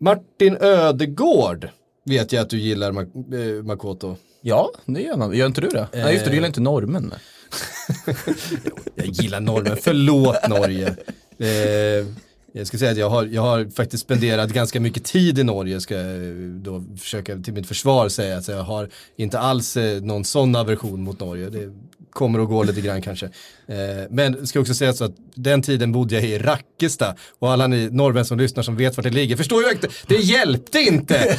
[0.01, 1.69] Martin Ödegård
[2.05, 4.17] vet jag att du gillar Mak- eh, Makoto.
[4.41, 5.33] Ja, det gör man.
[5.37, 5.89] Gör inte du det?
[5.93, 7.15] Nej, just det, du gillar inte normen.
[8.95, 10.97] Jag gillar Norge, förlåt Norge.
[11.39, 12.07] Eh,
[12.53, 15.81] jag ska säga att jag har, jag har faktiskt spenderat ganska mycket tid i Norge,
[15.81, 18.37] ska jag då försöka till mitt försvar säga.
[18.37, 21.51] att jag har inte alls eh, någon sån aversion mot Norge.
[21.51, 21.73] Det
[22.11, 23.27] kommer att gå lite grann kanske.
[23.67, 23.77] Eh,
[24.11, 27.91] men ska också säga så att den tiden bodde jag i Rackestad och alla ni
[27.91, 31.37] norrmän som lyssnar som vet vart det ligger förstår ju inte, det hjälpte inte!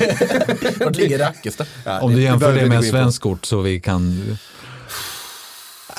[0.80, 1.68] Vart ligger Rackestad?
[1.86, 4.38] Ja, Om du jämför det med en svensk ort så vi kan...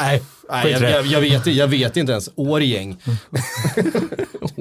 [0.01, 2.31] Nej, nej jag, jag, jag, vet, jag vet inte ens.
[2.35, 2.97] Årgäng.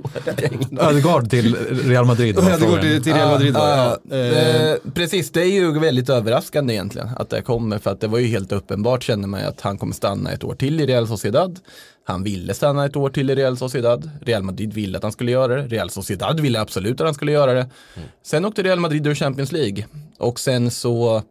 [0.80, 1.56] Ödegaard till
[1.86, 2.36] Real Madrid.
[2.36, 2.82] frågan.
[2.82, 3.60] till, till Real Madrid då.
[3.60, 3.98] Ja.
[4.12, 8.08] Eh, Eh, precis, det är ju väldigt överraskande egentligen att det kommer för att det
[8.08, 11.08] var ju helt uppenbart känner man att han kommer stanna ett år till i Real
[11.08, 11.60] Sociedad.
[12.04, 14.10] Han ville stanna ett år till i Real Sociedad.
[14.22, 15.68] Real Madrid ville att han skulle göra det.
[15.68, 17.70] Real Sociedad ville absolut att han skulle göra det.
[18.26, 19.86] Sen åkte Real Madrid ur Champions League
[20.20, 21.24] och sen så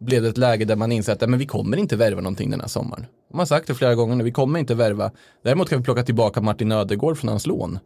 [0.00, 2.50] blev det ett läge där man insåg att "Nej, men vi kommer inte värva någonting
[2.50, 3.06] den här sommaren.
[3.30, 5.10] De har sagt det flera gånger nu, vi kommer inte värva.
[5.44, 7.78] Däremot kan vi plocka tillbaka Martin Ödegård från hans lån.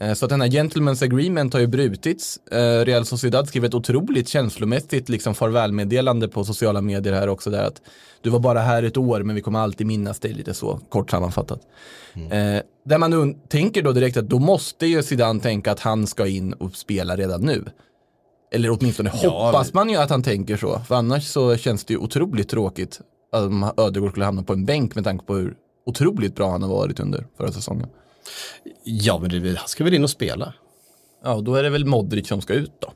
[0.00, 2.36] Eh, Så att den här gentleman's agreement har ju brutits.
[2.50, 7.64] Eh, Real Sociedad skrev ett otroligt känslomässigt liksom farvälmeddelande på sociala medier här också där
[7.64, 7.82] att
[8.22, 11.10] du var bara här ett år men vi kommer alltid minnas dig lite så kort
[11.10, 11.60] sammanfattat.
[12.14, 16.06] Eh, där man un- tänker då direkt att då måste ju Zidane tänka att han
[16.06, 17.64] ska in och spela redan nu.
[18.54, 20.78] Eller åtminstone Ja, hoppas man ju att han tänker så.
[20.78, 23.00] För annars så känns det ju otroligt tråkigt
[23.32, 25.54] om Ödegård skulle hamna på en bänk med tanke på hur
[25.86, 27.88] otroligt bra han har varit under förra säsongen.
[28.84, 30.54] Ja, men det, han ska väl in och spela.
[31.24, 32.92] Ja, då är det väl Modric som ska ut då.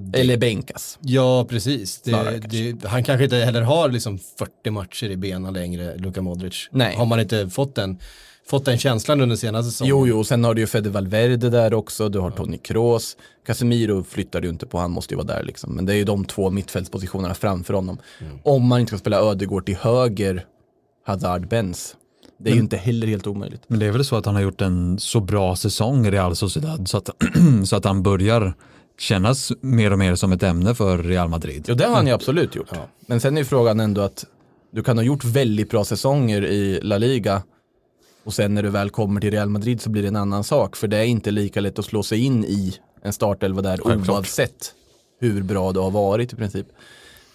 [0.00, 0.98] Det, Eller bänkas.
[1.00, 2.02] ja, precis.
[2.02, 6.22] Snarare Det, det, han kanske inte heller har liksom 40 matcher i benen längre, Luka
[6.22, 6.68] Modric.
[6.70, 6.96] Nej.
[6.96, 7.98] Har man inte fått den,
[8.46, 9.90] fått den känslan under senaste säsongen?
[9.90, 13.16] Jo, jo, sen har du ju Fede Valverde där också, du har Toni Kroos.
[13.46, 15.74] Casemiro flyttar du inte på, han måste ju vara där liksom.
[15.74, 17.98] Men det är ju de två mittfältspositionerna framför honom.
[18.42, 20.46] Om man inte ska spela Ödegård till höger,
[21.06, 21.96] Hazard Benz.
[22.42, 23.62] Det är ju inte heller helt omöjligt.
[23.66, 26.36] Men det är väl så att han har gjort en så bra säsong i Real
[26.36, 27.10] Sociedad så att,
[27.64, 28.54] så att han börjar
[28.98, 31.64] kännas mer och mer som ett ämne för Real Madrid.
[31.68, 32.70] Jo, det har han ju absolut gjort.
[33.06, 34.24] Men sen är ju frågan ändå att
[34.70, 37.42] du kan ha gjort väldigt bra säsonger i La Liga
[38.24, 40.76] och sen när du väl kommer till Real Madrid så blir det en annan sak.
[40.76, 44.16] För det är inte lika lätt att slå sig in i en startelva där Självklart.
[44.16, 44.74] oavsett
[45.20, 46.66] hur bra det har varit i princip.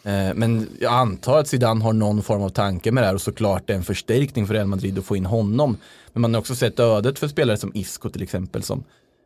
[0.08, 3.22] Eh, men jag antar att Zidane har någon form av tanke med det här och
[3.22, 5.78] såklart det är en förstärkning för Real Madrid att få in honom.
[6.14, 8.84] Men man har också sett ödet för spelare som Isco till exempel som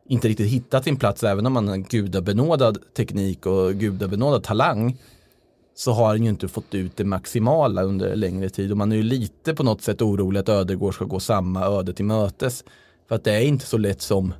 [0.08, 4.96] inte riktigt hittat sin plats även om man har gudabenådad teknik och gudabenådad talang
[5.74, 8.96] så har han ju inte fått ut det maximala under längre tid och man är
[8.96, 12.64] ju lite på något sätt orolig att Ödegård ska gå samma öde till mötes.
[13.08, 14.34] För att det är inte så lätt som,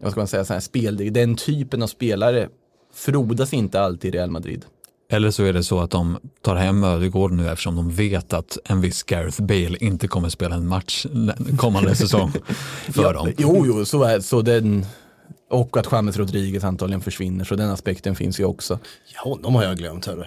[0.00, 2.48] vad ska man säga, så här spel, den typen av spelare
[2.94, 4.64] frodas inte alltid i Real Madrid.
[5.12, 8.58] Eller så är det så att de tar hem Ödegård nu eftersom de vet att
[8.64, 11.06] en viss Gareth Bale inte kommer spela en match
[11.58, 12.32] kommande säsong
[12.92, 13.32] för dem.
[13.38, 14.86] Jo, jo, så är så den
[15.50, 18.78] och att James Rodriguez antagligen försvinner, så den aspekten finns ju också.
[19.14, 20.24] Ja, honom har jag glömt, hörru.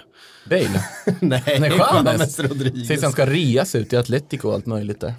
[0.50, 0.84] Bale,
[1.20, 1.72] Nej, Nej,
[2.06, 2.40] James.
[2.40, 2.88] Rodriguez.
[2.88, 5.14] sägs han ska reas ut i Atletico och allt möjligt där.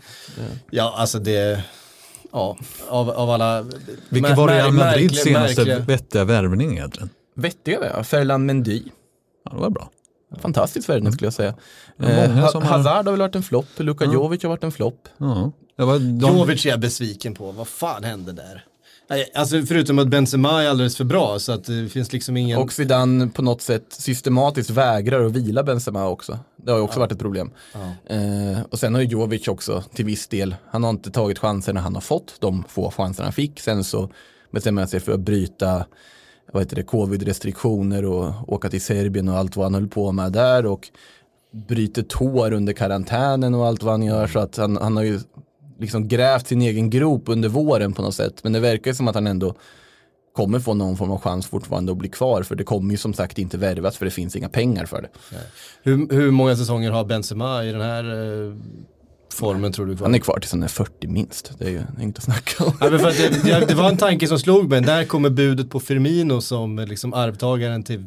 [0.70, 1.64] Ja, alltså det,
[2.32, 2.56] ja,
[2.88, 3.64] av, av alla.
[4.08, 7.10] Vilken var Real Madrids senaste märkliga- vettiga värvning egentligen?
[7.34, 8.82] Vettiga jag, Ferland Mendy.
[9.52, 9.90] Ja, det var bra.
[10.40, 11.54] Fantastiskt värvning skulle jag säga.
[12.02, 15.08] Eh, har- Hazard har väl varit en flopp, Luka Jovic har varit en flopp.
[15.18, 15.52] Ja.
[15.76, 16.18] Var de...
[16.38, 18.64] Jovic är jag besviken på, vad fan hände där?
[19.34, 22.58] Alltså förutom att Benzema är alldeles för bra så att det finns liksom ingen...
[22.58, 26.38] Och Zidane på något sätt systematiskt vägrar att vila Benzema också.
[26.56, 27.50] Det har ju också varit ett problem.
[28.06, 31.80] Eh, och sen har ju Jovic också till viss del, han har inte tagit chanserna
[31.80, 33.60] han har fått, de få chanser han fick.
[33.60, 34.10] Sen så
[34.50, 35.84] bestämmer han sig för att bryta
[36.52, 40.32] vad heter det, covid-restriktioner och åka till Serbien och allt vad han höll på med
[40.32, 40.88] där och
[41.52, 45.20] bryter tår under karantänen och allt vad han gör så att han, han har ju
[45.78, 48.44] liksom grävt sin egen grop under våren på något sätt.
[48.44, 49.54] Men det verkar som att han ändå
[50.32, 53.14] kommer få någon form av chans fortfarande att bli kvar för det kommer ju som
[53.14, 55.08] sagt inte värvas för det finns inga pengar för det.
[55.82, 58.54] hur, hur många säsonger har Benzema i den här eh,
[59.36, 60.06] toppformen tror du kvar?
[60.06, 61.52] Han är kvar tills han är 40 minst.
[61.58, 62.72] Det är ju inget att snacka om.
[62.80, 65.30] Ja, men för att det, det, det var en tanke som slog mig, där kommer
[65.30, 68.06] budet på Firmino som liksom arvtagaren till,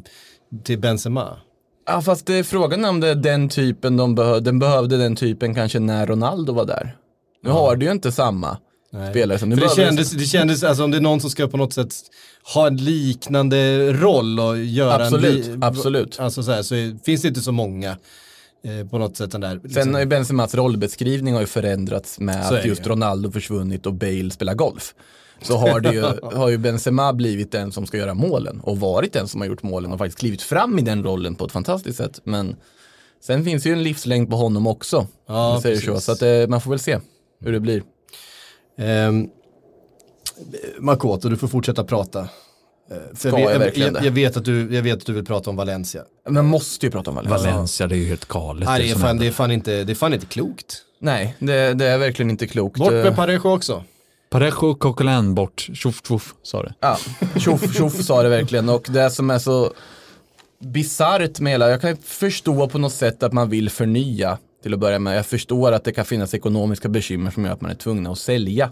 [0.64, 1.36] till Benzema.
[1.86, 4.40] Ja, fast det är frågan om det är den typen de behövde.
[4.40, 6.96] Den behövde den typen kanske när Ronaldo var där.
[7.42, 8.58] Nu har du ju inte samma
[8.92, 9.10] Nej.
[9.10, 11.56] spelare som det behöver- kändes, det kändes, alltså om det är någon som ska på
[11.56, 11.94] något sätt
[12.54, 15.52] ha en liknande roll och göra Absolut, en...
[15.52, 16.20] li- absolut.
[16.20, 16.74] Alltså så här, så
[17.04, 17.96] finns det inte så många
[18.64, 19.50] eh, på något sätt den där...
[19.50, 22.90] Sen liksom- har ju Benzemas rollbeskrivning har ju förändrats med att just ju.
[22.90, 24.94] Ronaldo försvunnit och Bale spelar golf.
[25.42, 29.12] Så har, det ju, har ju Benzema blivit den som ska göra målen och varit
[29.12, 31.96] den som har gjort målen och faktiskt klivit fram i den rollen på ett fantastiskt
[31.96, 32.20] sätt.
[32.24, 32.56] Men
[33.20, 35.06] sen finns ju en livslängd på honom också.
[35.26, 35.86] Ja, säger så.
[35.86, 36.04] precis.
[36.04, 36.98] så att, eh, man får väl se
[37.40, 37.82] hur det blir.
[38.78, 39.28] Ehm,
[40.78, 42.28] Makoto, du får fortsätta prata.
[42.90, 45.24] Eh, för jag, jag verkligen jag, jag, vet att du, jag vet att du vill
[45.24, 46.02] prata om Valencia.
[46.24, 47.50] Men man måste ju prata om Valencia.
[47.50, 48.68] Valencia, det är ju helt galet.
[48.68, 50.82] Nej, det är, fan, det, är fan inte, det är fan inte klokt.
[50.98, 52.78] Nej, det, det är verkligen inte klokt.
[52.78, 53.84] Bort Eh, med Parejo också.
[54.30, 56.74] Parejo och Coquelin bort, tjoff tjoff sa det.
[56.80, 56.98] Ja,
[57.36, 59.72] tjoff tjoff sa det verkligen och det som är så
[60.58, 64.80] bisarrt med hela, jag kan förstå på något sätt att man vill förnya till att
[64.80, 65.18] börja med.
[65.18, 68.18] Jag förstår att det kan finnas ekonomiska bekymmer som gör att man är tvungna att
[68.18, 68.70] sälja.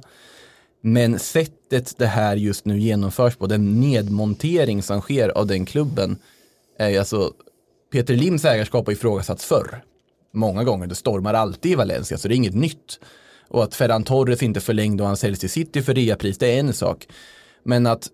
[0.86, 6.16] Men sättet det här just nu genomförs på, den nedmontering som sker av den klubben,
[6.78, 7.32] är ju alltså,
[7.92, 9.84] Peter Lims ägarskap har ifrågasatts förr.
[10.32, 13.00] Många gånger, det stormar alltid i Valencia, så det är inget nytt.
[13.48, 16.60] Och att Ferran Torres inte förlängde och han säljs till City för reapris, det är
[16.60, 17.08] en sak.
[17.62, 18.08] Men att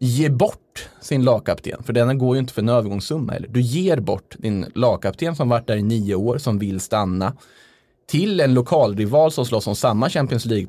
[0.00, 3.48] ge bort sin lagkapten, för denna går ju inte för en övergångssumma heller.
[3.48, 7.36] Du ger bort din lagkapten som varit där i nio år, som vill stanna,
[8.08, 10.68] till en lokalrival som slåss om samma Champions League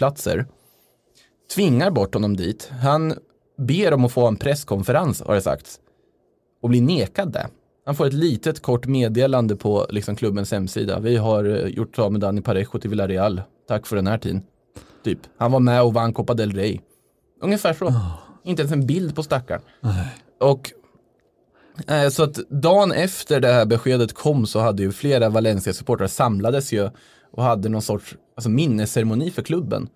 [0.00, 0.46] platser,
[1.54, 2.70] tvingar bort honom dit.
[2.82, 3.14] Han
[3.58, 5.80] ber om att få en presskonferens, har det sagts,
[6.62, 7.46] och blir nekad det.
[7.86, 11.00] Han får ett litet kort meddelande på liksom, klubbens hemsida.
[11.00, 13.42] Vi har eh, gjort av med Dani Parejo till Villarreal.
[13.68, 14.42] Tack för den här tiden.
[15.04, 15.18] Typ.
[15.38, 16.80] Han var med och vann Copa del Rey.
[17.42, 17.94] Ungefär så.
[18.44, 19.62] Inte ens en bild på stackaren.
[20.40, 20.72] Och
[21.86, 26.72] eh, så att dagen efter det här beskedet kom så hade ju flera Valencia-supportrar samlades
[26.72, 26.90] ju
[27.32, 29.88] och hade någon sorts alltså, minnesceremoni för klubben.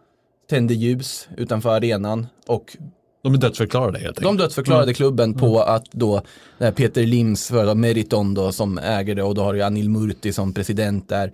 [0.51, 2.76] Tände ljus utanför arenan och
[3.22, 4.40] De är dödsförklarade helt de enkelt.
[4.40, 6.22] dödsförklarade klubben på att då
[6.76, 10.53] Peter Lims företag Meriton då som äger det och då har du Anil Murti som
[10.53, 11.32] president där.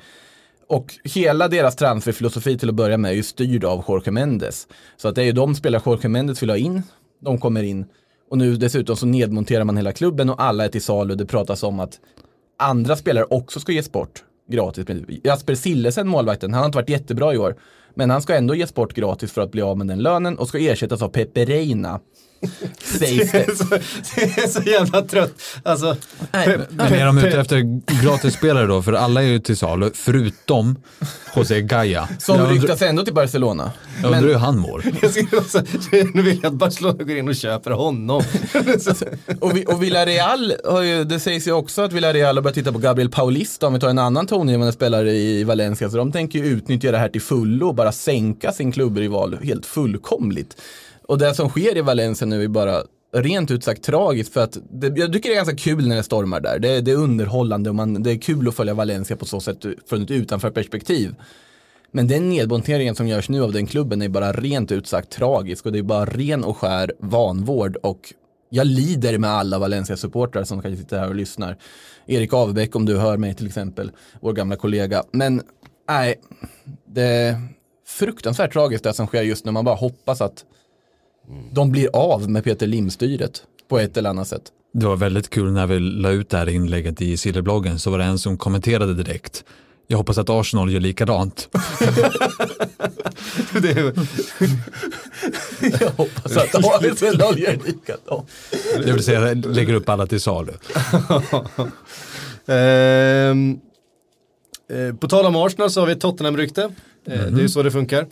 [0.68, 4.68] Och hela deras transferfilosofi till att börja med är ju styrd av Jorge Mendes.
[4.96, 6.82] Så att det är ju de spelare Jorge Mendes vill ha in,
[7.20, 7.86] de kommer in.
[8.30, 11.14] Och nu dessutom så nedmonterar man hela klubben och alla är till salu.
[11.14, 12.00] Det pratas om att
[12.58, 14.86] andra spelare också ska ges bort gratis.
[15.24, 17.56] Jasper Sillesen, målvakten, han har inte varit jättebra i år.
[17.94, 20.48] Men han ska ändå ges bort gratis för att bli av med den lönen och
[20.48, 22.00] ska ersättas av Pepe Reina.
[22.82, 23.56] Sägs det.
[23.56, 23.64] så,
[24.16, 25.34] jag är så jävla trött.
[25.62, 25.96] Alltså,
[26.32, 28.82] Nej, Men är de ute efter gratisspelare då?
[28.82, 30.76] För alla är ju till salu, förutom
[31.36, 32.08] José Gaya.
[32.18, 33.72] Som ryktas ändå till Barcelona.
[34.02, 34.84] jag undrar hur han mår.
[36.14, 38.22] nu vill jag att Barcelona går in och köper honom.
[39.40, 42.72] Och, vi, och Villarreal, har ju, det sägs ju också att Villarreal har börjat titta
[42.72, 46.38] på Gabriel Paulista, om vi tar en annan tongivande spelare i Valencia, så de tänker
[46.38, 50.56] ju utnyttja det här till fullo och bara sänka sin klubbrival helt fullkomligt.
[51.10, 52.82] Och det som sker i Valencia nu är bara
[53.12, 56.02] rent ut sagt tragiskt för att det, jag tycker det är ganska kul när det
[56.02, 56.58] stormar där.
[56.58, 59.56] Det, det är underhållande och man, det är kul att följa Valencia på så sätt
[59.88, 61.14] från ett utanför perspektiv.
[61.90, 65.66] Men den nedmonteringen som görs nu av den klubben är bara rent ut sagt tragisk
[65.66, 68.14] och det är bara ren och skär vanvård och
[68.50, 71.56] jag lider med alla Valencia-supportrar som kanske sitter här och lyssnar.
[72.06, 75.04] Erik Avebäck om du hör mig till exempel, vår gamla kollega.
[75.12, 75.42] Men
[75.88, 76.20] nej,
[76.86, 77.36] det är
[77.86, 79.52] fruktansvärt tragiskt det som sker just nu.
[79.52, 80.44] Man bara hoppas att
[81.52, 84.42] de blir av med Peter Lim-styret på ett eller annat sätt.
[84.72, 87.98] Det var väldigt kul när vi la ut det här inlägget i Silverbloggen så var
[87.98, 89.44] det en som kommenterade direkt.
[89.86, 91.48] Jag hoppas att Arsenal gör likadant.
[93.52, 93.92] det är,
[95.80, 98.28] Jag hoppas att Arsenal gör likadant.
[98.84, 100.52] Det vill säga lägger upp alla till salu.
[102.46, 103.60] Ehm,
[104.70, 106.70] eh, på tal om Arsenal så har vi ett Tottenham-rykte.
[107.06, 108.06] Eh, Det är ju så det funkar.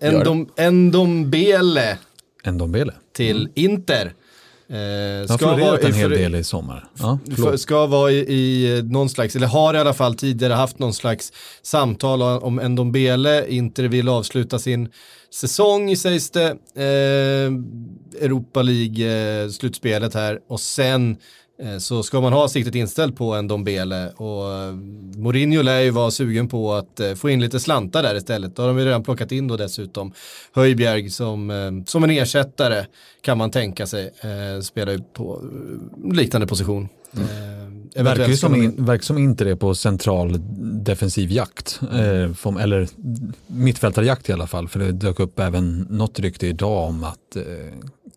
[0.00, 1.98] Endom, Endombele
[2.44, 2.92] En Dombele.
[3.12, 4.12] till Inter.
[4.68, 6.84] Eh, ska har vara i en hel del i sommar.
[6.98, 10.78] Ja, för, ska vara i, i någon slags, eller har i alla fall tidigare haft
[10.78, 11.32] någon slags
[11.62, 13.46] samtal om Ndombele.
[13.48, 14.88] Inter vill avsluta sin
[15.34, 16.48] säsong sägs det.
[16.76, 17.52] Eh,
[18.24, 21.16] Europa League-slutspelet här och sen eh,
[21.78, 24.72] så ska man ha siktet inställt på en Dombele och eh,
[25.16, 28.56] Mourinho lär ju vara sugen på att eh, få in lite slantar där istället.
[28.56, 30.12] Då har de ju redan plockat in då dessutom
[30.52, 32.84] Höjbjerg som, eh, som en ersättare
[33.20, 34.12] kan man tänka sig.
[34.20, 36.88] Eh, spelar ju på eh, liknande position.
[37.12, 37.20] Eh,
[37.94, 40.40] Det verkar som, in, verkar som inte det på central
[40.84, 41.80] defensiv jakt.
[41.92, 42.88] Eh, från, eller
[43.46, 44.68] mittfältarjakt i alla fall.
[44.68, 47.42] För det dök upp även något rykte idag om att eh,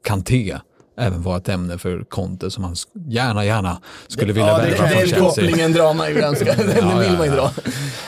[0.04, 0.58] Kanté
[0.98, 2.76] även var ett ämne för Conte som han
[3.08, 6.98] gärna, gärna skulle vilja Ja, det, värva från kopplingen drar man ju ganska, den Ja,
[6.98, 7.52] vill ja, man ju dra.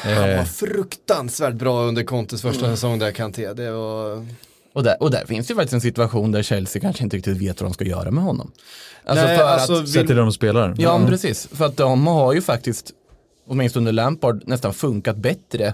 [0.04, 3.54] Han var Eh, fruktansvärt bra under Contes första säsong där Kanté.
[3.54, 4.26] Det var...
[4.74, 7.38] Och där, och där finns det ju faktiskt en situation där Chelsea kanske inte riktigt
[7.38, 8.52] vet vad de ska göra med honom.
[9.06, 10.76] Alltså Nej, för alltså, att, Sett till de spelar.
[10.78, 11.48] ja, men precis.
[11.52, 12.92] För att de har ju faktiskt,
[13.48, 15.74] åtminstone under Lampard, nästan funkat bättre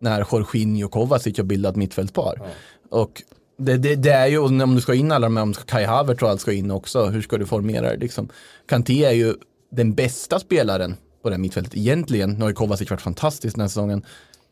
[0.00, 2.40] när Jorginho och Kovacic har bildat mittfältspar.
[2.90, 3.22] Och
[3.58, 6.22] det, det, det är ju, om du ska in alla de här, om Kai Havertz
[6.22, 8.28] och allt ska in också, hur ska du formera det liksom?
[8.68, 9.34] Kanté är ju
[9.72, 12.30] den bästa spelaren på det här mittfältet egentligen.
[12.32, 14.02] Nu har ju Kovacic varit fantastisk den här säsongen.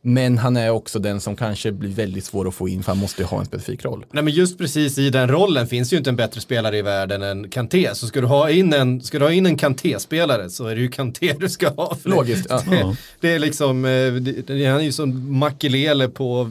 [0.04, 2.98] Men han är också den som kanske blir väldigt svår att få in för han
[2.98, 4.04] måste ju ha en specifik roll.
[4.12, 7.22] Nej men just precis i den rollen finns ju inte en bättre spelare i världen
[7.22, 7.94] än Kanté.
[7.94, 10.80] Så ska du ha in en, ska du ha in en Kanté-spelare så är det
[10.80, 11.94] ju Kanté du ska ha.
[11.94, 12.62] För det- Logiskt, ja.
[12.70, 16.50] Det, det är liksom, eh, det, han är ju som makelele på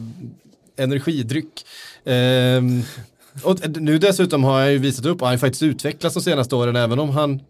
[0.76, 1.64] energidryck.
[2.04, 2.82] Ehm,
[3.42, 6.56] och nu dessutom har han ju visat upp, han har ju faktiskt utvecklats de senaste
[6.56, 7.40] åren även om han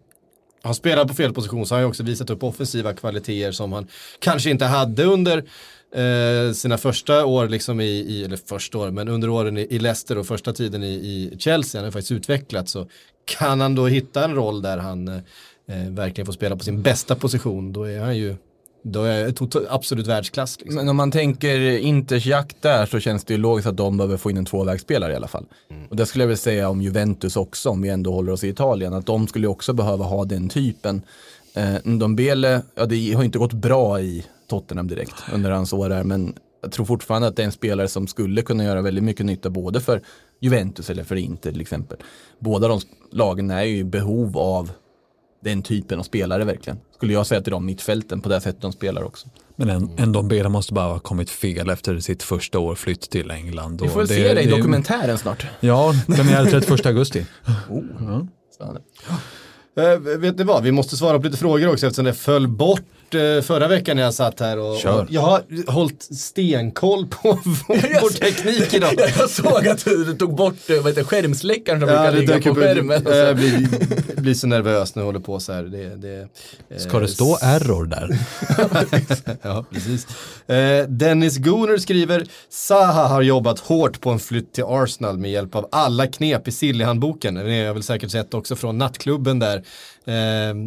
[0.63, 3.73] har spelat på fel position så har han ju också visat upp offensiva kvaliteter som
[3.73, 3.87] han
[4.19, 5.37] kanske inte hade under
[5.95, 9.79] eh, sina första år, liksom i, i, eller första år, men under åren i, i
[9.79, 12.87] Leicester och första tiden i, i Chelsea, han har faktiskt utvecklats så
[13.25, 15.21] kan han då hitta en roll där han eh,
[15.89, 18.35] verkligen får spela på sin bästa position, då är han ju
[18.83, 20.59] då är jag absolut världsklass.
[20.59, 20.75] Liksom.
[20.75, 24.17] Men om man tänker Inters jakt där så känns det ju logiskt att de behöver
[24.17, 25.45] få in en tvåvägsspelare i alla fall.
[25.89, 28.47] Och det skulle jag väl säga om Juventus också, om vi ändå håller oss i
[28.47, 31.01] Italien, att de skulle också behöva ha den typen.
[31.53, 36.03] Eh, Ndombele, ja det har inte gått bra i Tottenham direkt under hans år där,
[36.03, 39.25] men jag tror fortfarande att det är en spelare som skulle kunna göra väldigt mycket
[39.25, 40.01] nytta både för
[40.39, 41.97] Juventus eller för Inter till exempel.
[42.39, 42.81] Båda de
[43.11, 44.71] lagen är ju i behov av
[45.43, 46.79] den typen av spelare verkligen.
[46.95, 49.27] Skulle jag säga till dem mittfälten på det sättet de spelar också.
[49.55, 53.31] Men en, en Dombele måste bara ha kommit fel efter sitt första år flytt till
[53.31, 53.81] England.
[53.81, 55.45] Vi får väl se det i dokumentären snart.
[55.59, 57.25] Ja, premiär 31 augusti.
[58.53, 58.81] Spännande.
[59.77, 62.81] Eh, vet ni vad, vi måste svara på lite frågor också eftersom det föll bort
[63.15, 65.01] eh, förra veckan när jag satt här och, Kör.
[65.01, 67.29] och jag har hållit stenkoll på
[67.67, 68.93] vår, vår teknik idag.
[69.19, 72.53] Jag såg att du tog bort eh, vad heter, det, skärmsläckaren som Ja, brukar ligga
[72.53, 73.03] på skärmen.
[73.05, 73.35] jag så.
[73.35, 75.63] blir, blir så nervös när jag håller på så här.
[75.63, 76.27] Det, det,
[76.69, 78.17] eh, Ska det stå error där?
[79.41, 80.07] ja, precis.
[80.47, 85.55] Eh, Dennis Gooner skriver, Zaha har jobbat hårt på en flytt till Arsenal med hjälp
[85.55, 87.35] av alla knep i Silly-handboken.
[87.35, 89.62] Det jag väl säkert sett också från nattklubben där.
[90.05, 90.13] Eh,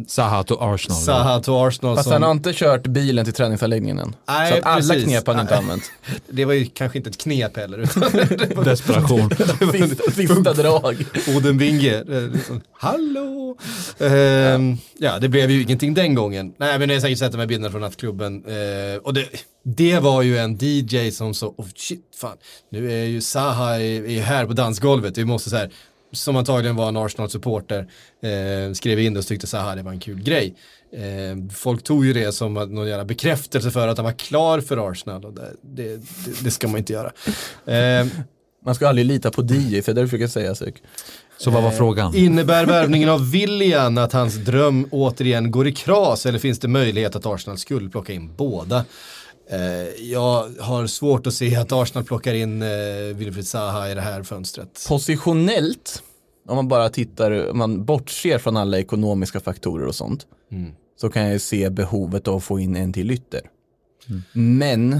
[0.07, 1.01] Zaha to Arsenal.
[1.01, 1.95] Zaha till Arsenal.
[1.95, 4.15] Fast som- han har inte kört bilen till träningsanläggningen än.
[4.27, 5.03] Nej, så att alla precis.
[5.03, 5.83] knep har han inte använt.
[6.29, 7.77] Det var ju kanske inte ett knep heller.
[7.77, 9.29] Utan det Desperation.
[9.71, 11.05] Sista, sista drag.
[11.37, 11.93] Oden Winge.
[12.09, 13.57] eh, liksom, Hallå!
[13.99, 16.53] Ehm, ja, det blev ju ingenting den gången.
[16.57, 18.43] Nej, men ni har säkert sett de här bilderna från nattklubben.
[18.45, 19.25] Eh, och det,
[19.63, 22.37] det var ju en DJ som så, oh shit, fan,
[22.71, 25.17] nu är ju Zaha är, är här på dansgolvet.
[25.17, 25.69] Vi måste så här,
[26.17, 27.87] som antagligen var en Arsenal-supporter,
[28.23, 30.55] eh, skrev in det och tyckte Zaha det var en kul grej.
[30.93, 34.59] Eh, folk tog ju det som att någon jävla bekräftelse för att han var klar
[34.61, 37.11] för Arsenal och det, det, det, det ska man inte göra.
[37.65, 38.07] Eh,
[38.65, 40.83] Man ska aldrig lita på DJ, så det du försöker säga Sök.
[41.37, 42.15] Så vad var frågan?
[42.15, 47.15] Innebär värvningen av William att hans dröm återigen går i kras eller finns det möjlighet
[47.15, 48.85] att Arsenal skulle plocka in båda?
[49.49, 52.67] Eh, jag har svårt att se att Arsenal plockar in eh,
[53.15, 54.85] Wilfried Zaha i det här fönstret.
[54.87, 56.03] Positionellt,
[56.47, 60.27] om man bara tittar, om man bortser från alla ekonomiska faktorer och sånt,
[61.01, 63.41] så kan jag ju se behovet av att få in en till ytter.
[64.33, 64.99] Men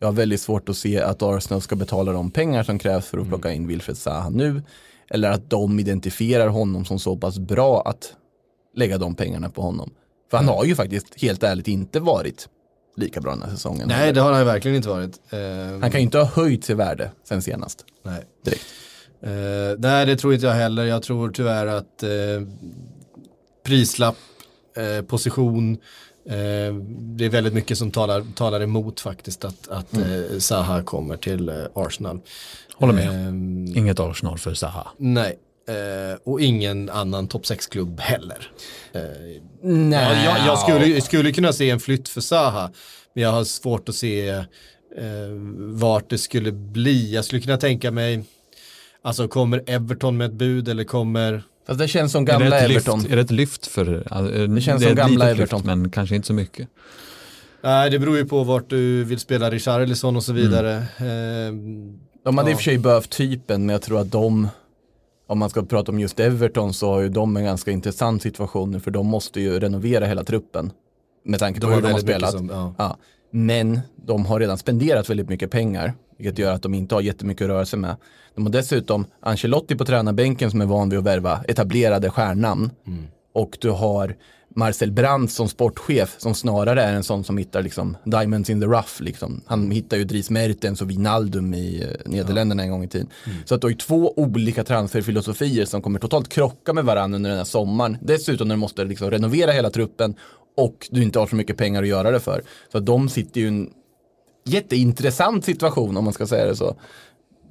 [0.00, 3.18] jag har väldigt svårt att se att Arsenal ska betala de pengar som krävs för
[3.18, 4.62] att plocka in Wilfred Zaha nu.
[5.10, 8.14] Eller att de identifierar honom som så pass bra att
[8.76, 9.90] lägga de pengarna på honom.
[10.30, 12.48] För han har ju faktiskt helt ärligt inte varit
[12.96, 13.88] lika bra den här säsongen.
[13.88, 15.20] Nej, det har han ju verkligen inte varit.
[15.80, 17.84] Han kan ju inte ha höjt sig värde sen senast.
[18.02, 18.24] nej.
[18.44, 18.64] Direkt.
[19.22, 20.84] Eh, nej, det tror inte jag heller.
[20.84, 22.10] Jag tror tyvärr att eh,
[23.66, 24.16] prislapp,
[24.76, 25.72] eh, position,
[26.28, 31.16] eh, det är väldigt mycket som talar, talar emot faktiskt att, att eh, Zaha kommer
[31.16, 32.20] till eh, Arsenal.
[32.74, 33.08] Håller med.
[33.08, 34.86] Ehm, Inget Arsenal för Zaha.
[34.96, 35.38] Nej.
[35.68, 38.50] Eh, och ingen annan topp 6-klubb heller.
[38.92, 39.00] Eh,
[39.62, 40.24] Nej.
[40.24, 42.70] ja, jag, jag skulle, skulle kunna se en flytt för Zaha,
[43.14, 44.44] men jag har svårt att se eh,
[45.56, 47.14] vart det skulle bli.
[47.14, 48.24] Jag skulle kunna tänka mig,
[49.02, 52.58] alltså kommer Everton med ett bud eller kommer Fast det känns som Är det, gamla
[52.58, 52.98] ett Everton.
[52.98, 53.84] lyft, är det ett lyft för...
[54.54, 55.58] Det känns är som gamla Everton.
[55.58, 56.68] Lyft, men kanske inte så mycket.
[57.62, 60.76] Nej, det beror ju på vart du vill spela Richarlison och så vidare.
[60.76, 61.52] Eh,
[62.24, 62.54] De hade i Ja.
[62.54, 64.48] och för sig behövt typen, men jag tror att de,
[65.28, 68.70] om man ska prata om just Everton, så har ju de en ganska intressant situation
[68.70, 70.72] nu, för de måste ju renovera hela truppen.
[71.24, 72.30] Med tanke på är hur det de har spelat.
[72.32, 72.74] som- ja.
[72.78, 72.96] ja.
[73.32, 77.44] Men de har redan spenderat väldigt mycket pengar, vilket gör att de inte har jättemycket
[77.44, 77.96] att röra sig med.
[78.34, 82.70] De har dessutom Ancelotti på tränarbänken som är van vid att värva etablerade stjärnnamn.
[82.86, 83.04] Mm.
[83.32, 84.16] Och du har
[84.54, 88.66] Marcel Brandt som sportchef som snarare är en sån som hittar liksom diamonds in the
[88.66, 89.02] rough.
[89.02, 89.40] Liksom.
[89.46, 93.08] Han hittar ju Dries Mertens och Wijnaldum i eh, Nederländerna en gång i tiden.
[93.44, 97.30] Så att du har ju två olika transferfilosofier som kommer totalt krocka med varandra under
[97.30, 97.98] den här sommaren.
[98.00, 100.14] Dessutom när du måste liksom renovera hela truppen
[100.56, 102.42] och du inte har så mycket pengar att göra det för.
[102.72, 103.66] Så att de sitter ju
[104.50, 106.76] jätteintressant situation om man ska säga det så.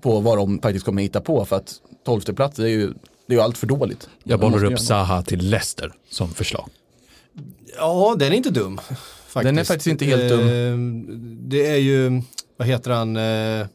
[0.02, 1.74] På vad de faktiskt kommer hitta på för att
[2.06, 2.88] tolfte plats är ju,
[3.28, 4.10] det är ju allt för dåligt.
[4.24, 4.80] Jag bollar upp.
[4.80, 6.70] Zaha till Leicester som förslag.
[7.78, 8.78] Ja, den är inte dum.
[8.78, 9.04] Faktiskt.
[9.44, 10.40] Den är faktiskt inte helt dum.
[10.40, 11.18] Eh,
[11.50, 12.22] Det är ju,
[12.58, 13.68] vad heter han, eh,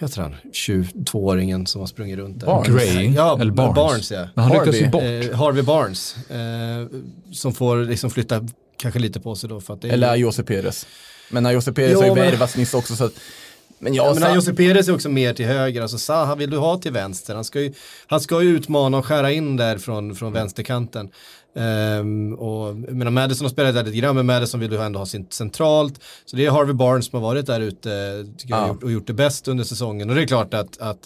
[0.00, 2.46] vad heter han, 22-åringen som har sprungit runt där.
[2.46, 2.68] Barnes.
[2.68, 3.74] Gray Ja, eller Barnes.
[3.74, 4.28] Barnes ja.
[4.34, 4.66] Men han Harvey.
[4.72, 5.02] rycktes ju bort.
[5.32, 6.86] Eh, Harvey Barnes, eh,
[7.32, 10.42] som får liksom flytta kanske lite på sig då för att det är Eller Jose
[10.42, 10.86] Perez.
[11.32, 13.12] Men Jose Perez har ju men- värvats nyss också så att,
[13.78, 16.56] men jag Ja, men Jose Perez är också mer till höger, alltså Zaha vill du
[16.56, 17.34] ha till vänster.
[17.34, 17.72] Han ska ju,
[18.06, 21.10] han ska ju utmana och skära in där från, från vänsterkanten.
[21.54, 25.06] Um, och, menar, Madison har spelat där lite grann, men Madison vill ju ändå ha
[25.06, 25.94] sin centralt.
[26.24, 28.62] Så det är Harvey Barnes som har varit där ute tycker jag, Ja.
[28.64, 30.10] och gjort, och gjort det bäst under säsongen.
[30.10, 30.98] Och det är klart att, att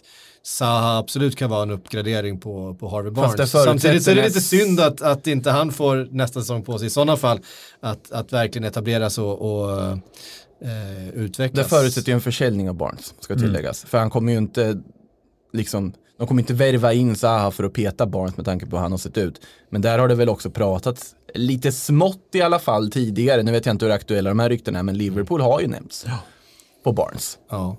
[0.46, 3.50] Zaha absolut kan vara en uppgradering på, på Harvey det Barnes.
[3.50, 6.90] Samtidigt är det lite synd att, att inte han får nästa säsong på sig i
[6.90, 7.40] sådana fall.
[7.80, 9.96] Att, att verkligen etableras och, och eh,
[10.58, 11.68] det utvecklas.
[11.68, 13.84] förutsätter ju en försäljning av Barnes, ska tilläggas.
[13.84, 14.80] För han kommer ju inte,
[15.52, 18.82] liksom, de kommer inte värva in Zaha för att peta Barnes med tanke på hur
[18.82, 19.40] han har sett ut.
[19.70, 23.42] Men där har det väl också pratats lite smått i alla fall tidigare.
[23.42, 26.06] Nu vet jag inte hur aktuella de här ryktena är, men Liverpool har ju nämnts
[26.84, 27.38] på Barnes.
[27.48, 27.76] Ja.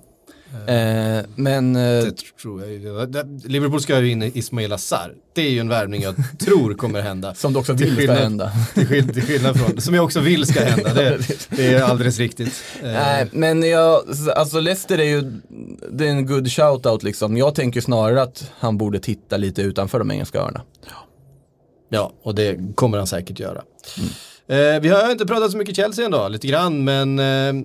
[0.66, 3.06] Eh, men eh, Det tror jag ju.
[3.48, 5.14] Liverpool ska ju in i Ismail Assar.
[5.34, 7.34] Det är ju en värvning jag tror kommer hända.
[7.34, 8.52] som du också vill ska skillnad- hända.
[8.74, 10.94] Till, skill till skillnad från, som jag också vill ska hända.
[10.94, 11.18] Det,
[11.50, 12.62] det är alldeles riktigt.
[12.82, 14.02] Eh, Nej, men jag,
[14.36, 15.22] alltså Leicester är ju,
[15.90, 17.36] det är en good shout-out liksom.
[17.36, 20.62] Jag tänker snarare att han borde titta lite utanför de engelska öarna.
[21.90, 23.62] Ja, och det kommer han säkert göra.
[24.48, 27.64] Eh, vi har inte pratat så mycket Chelsea ändå, lite grann, men eh,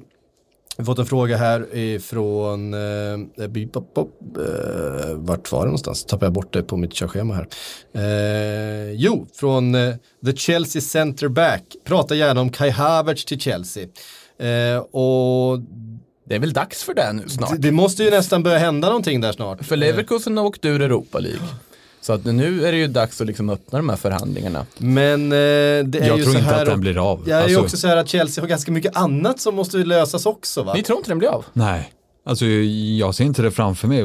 [0.86, 6.04] fått en fråga här ifrån, eh, bip, bop, bop, eh, vart var det någonstans?
[6.06, 7.48] Tappade jag bort det på mitt körschema här.
[7.94, 9.96] Eh, jo, från eh,
[10.26, 13.84] The Chelsea Center Back, prata gärna om Kai Havertz till Chelsea.
[14.40, 15.60] Eh, och
[16.30, 17.52] Det är väl dags för det nu snart.
[17.52, 19.66] det, det måste ju nästan börja hända någonting där snart.
[19.66, 21.40] För Leverkusen har åkt ur Europa League.
[22.04, 24.66] Så att nu är det ju dags att liksom öppna de här förhandlingarna.
[24.78, 25.40] Men eh, det
[26.00, 27.24] är Jag ju tror så inte här att den blir av.
[27.28, 29.78] Jag är ju Alltså- också så här att Chelsea har ganska mycket annat som måste
[29.78, 30.74] lösas också va?
[30.74, 31.46] Ni tror inte den blir av?
[31.54, 31.94] Nej,
[32.26, 34.04] alltså jag ser inte det framför mig.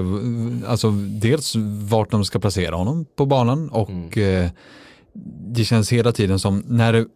[0.67, 0.91] Alltså
[1.21, 1.55] dels
[1.89, 4.49] vart de ska placera honom på banan och eh,
[5.55, 7.07] det känns hela tiden som när det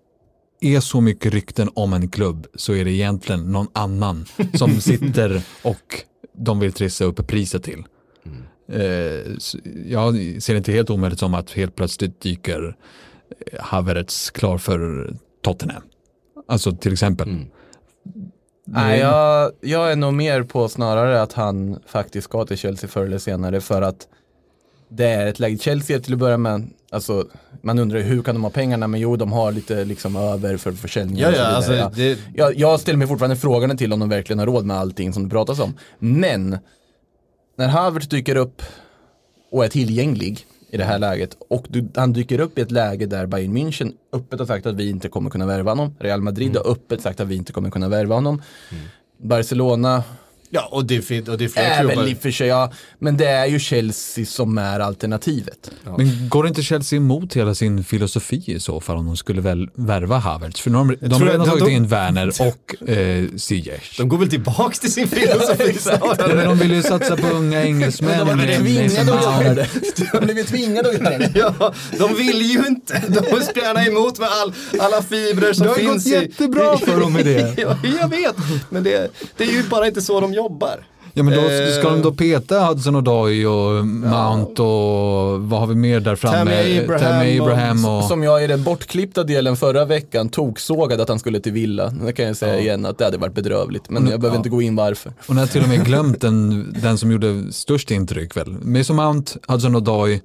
[0.61, 4.25] är så mycket rykten om en klubb så är det egentligen någon annan
[4.55, 6.03] som sitter och
[6.39, 7.85] de vill trissa upp priset till.
[8.25, 8.29] Så
[9.87, 12.77] jag ser det inte helt omöjligt som att helt plötsligt dyker
[13.61, 15.11] Havertz klar för
[15.45, 15.83] Tottenham.
[16.49, 17.29] Alltså till exempel.
[18.67, 23.05] Nej, jag, jag är nog mer på snarare att han faktiskt ska till Chelsea förr
[23.07, 24.09] eller senare för att
[24.89, 25.59] det är ett läge.
[25.59, 27.27] Chelsea till att börja med, alltså
[27.63, 30.73] man undrar hur kan de ha pengarna men jo de har lite liksom över för
[30.73, 34.39] försäljning Ja, ja, alltså, det- jag, jag ställer mig fortfarande frågan till om de verkligen
[34.39, 35.75] har råd med allting som det pratas om.
[35.99, 36.59] Men
[37.57, 38.63] när Havertz dyker upp
[39.51, 43.07] och är tillgänglig i det här läget och du, han dyker upp i ett läge
[43.07, 45.97] där Bayern München öppet har sagt att vi inte kommer kunna värva honom.
[45.99, 48.43] Real Madrid har öppet sagt att vi inte kommer kunna värva honom.
[49.19, 50.03] Barcelona
[50.55, 51.97] Ja, och det, fin- och det är är klubbar.
[51.97, 55.71] väl i och för sig, ja, men det är ju Chelsea som är alternativet.
[55.99, 59.69] Men går inte Chelsea emot hela sin filosofi i så fall om de skulle väl
[59.75, 60.61] värva Havertz?
[60.61, 63.95] För nu har de, de har redan tagit de- in Werner och eh, Ziyech.
[63.99, 66.35] De går väl tillbaks till sin filosofi snarare.
[66.35, 68.19] Men de vill ju satsa på unga engelsmän.
[68.19, 69.69] De har blivit tvingade att göra det.
[69.97, 71.31] De har blivit tvingade att göra det.
[71.35, 73.03] Ja, de vill ju inte.
[73.09, 76.11] De gärna emot med all, alla fibrer som Det har finns gått i...
[76.11, 77.55] jättebra för dem med det.
[77.63, 78.37] Ja, jag vet,
[78.71, 80.87] men det, det är ju bara inte så de jobbar.
[81.15, 85.61] Ja, men då, Eh, ska de då peta Hudson och Doy och Mount och vad
[85.61, 86.37] har vi mer där framme?
[86.51, 88.05] Tammy Abraham Tammy Abraham och...
[88.05, 91.91] Som jag i den bortklippta delen förra veckan toksågade att han skulle till Villa.
[92.07, 93.91] Det kan jag säga igen att det hade varit bedrövligt.
[93.91, 95.13] Men jag behöver inte gå in varför.
[95.27, 98.49] Och när jag till och med glömt den, den som gjorde störst intryck väl.
[98.63, 100.21] Mason Mount, Hudson och Doy,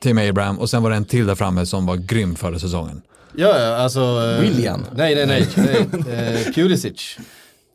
[0.00, 3.02] Tim Abraham och sen var det en till där framme som var grym förra säsongen.
[3.36, 4.00] Ja, ja, alltså...
[4.00, 4.84] eh, William.
[4.96, 5.48] Nej, nej, nej.
[5.56, 6.46] nej.
[6.46, 7.16] Eh, Pulisic.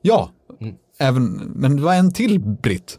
[0.02, 0.30] Ja,
[1.00, 2.98] även, men det var en till britt.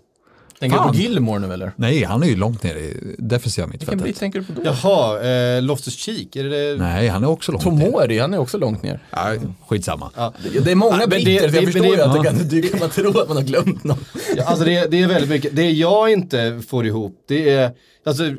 [0.61, 1.72] Tänker du på Gilmore nu eller?
[1.76, 4.05] Nej, han är ju långt ner i defensiva Vilken mittfältet.
[4.05, 4.62] britt tänker du på då?
[4.64, 6.78] Jaha, eh, Loftus-Cheek, är det det?
[6.82, 7.70] Nej, han är också långt ner.
[7.90, 9.03] Tomori, han är också långt ner.
[9.11, 9.34] Ja,
[9.68, 10.11] skitsamma.
[10.53, 12.12] Det, det är många Ja, men det- britter, så jag det- förstår det- ju att
[12.12, 12.24] det ja.
[12.24, 13.99] kan dyka man tro att man har glömt någon.
[14.36, 15.57] Ja, alltså det, det är väldigt mycket.
[15.57, 17.70] Det jag inte får ihop, det är,
[18.09, 18.35] alltså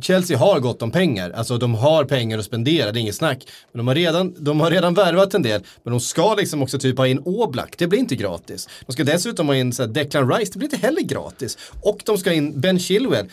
[0.00, 1.30] Chelsea har gott om pengar.
[1.30, 3.46] Alltså de har pengar att spendera, det är inget snack.
[3.72, 6.78] Men de har redan, de har redan värvat en del, men de ska liksom också
[6.78, 8.68] typ ha in Oblak, det blir inte gratis.
[8.86, 11.58] De ska dessutom ha in så här, Declan Rice, det blir inte heller gratis.
[11.80, 13.26] Och de ska ha in Ben Chilwell,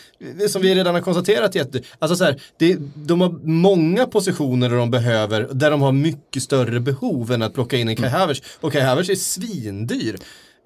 [0.48, 1.54] som vi redan har konstaterat.
[1.54, 5.92] Jätte, alltså så här, det, de har många positioner där de behöver, där de har
[5.92, 8.42] mycket större behov än att plocka in en Kai Havertz.
[8.60, 10.16] Och Kai Havertz är svindyr.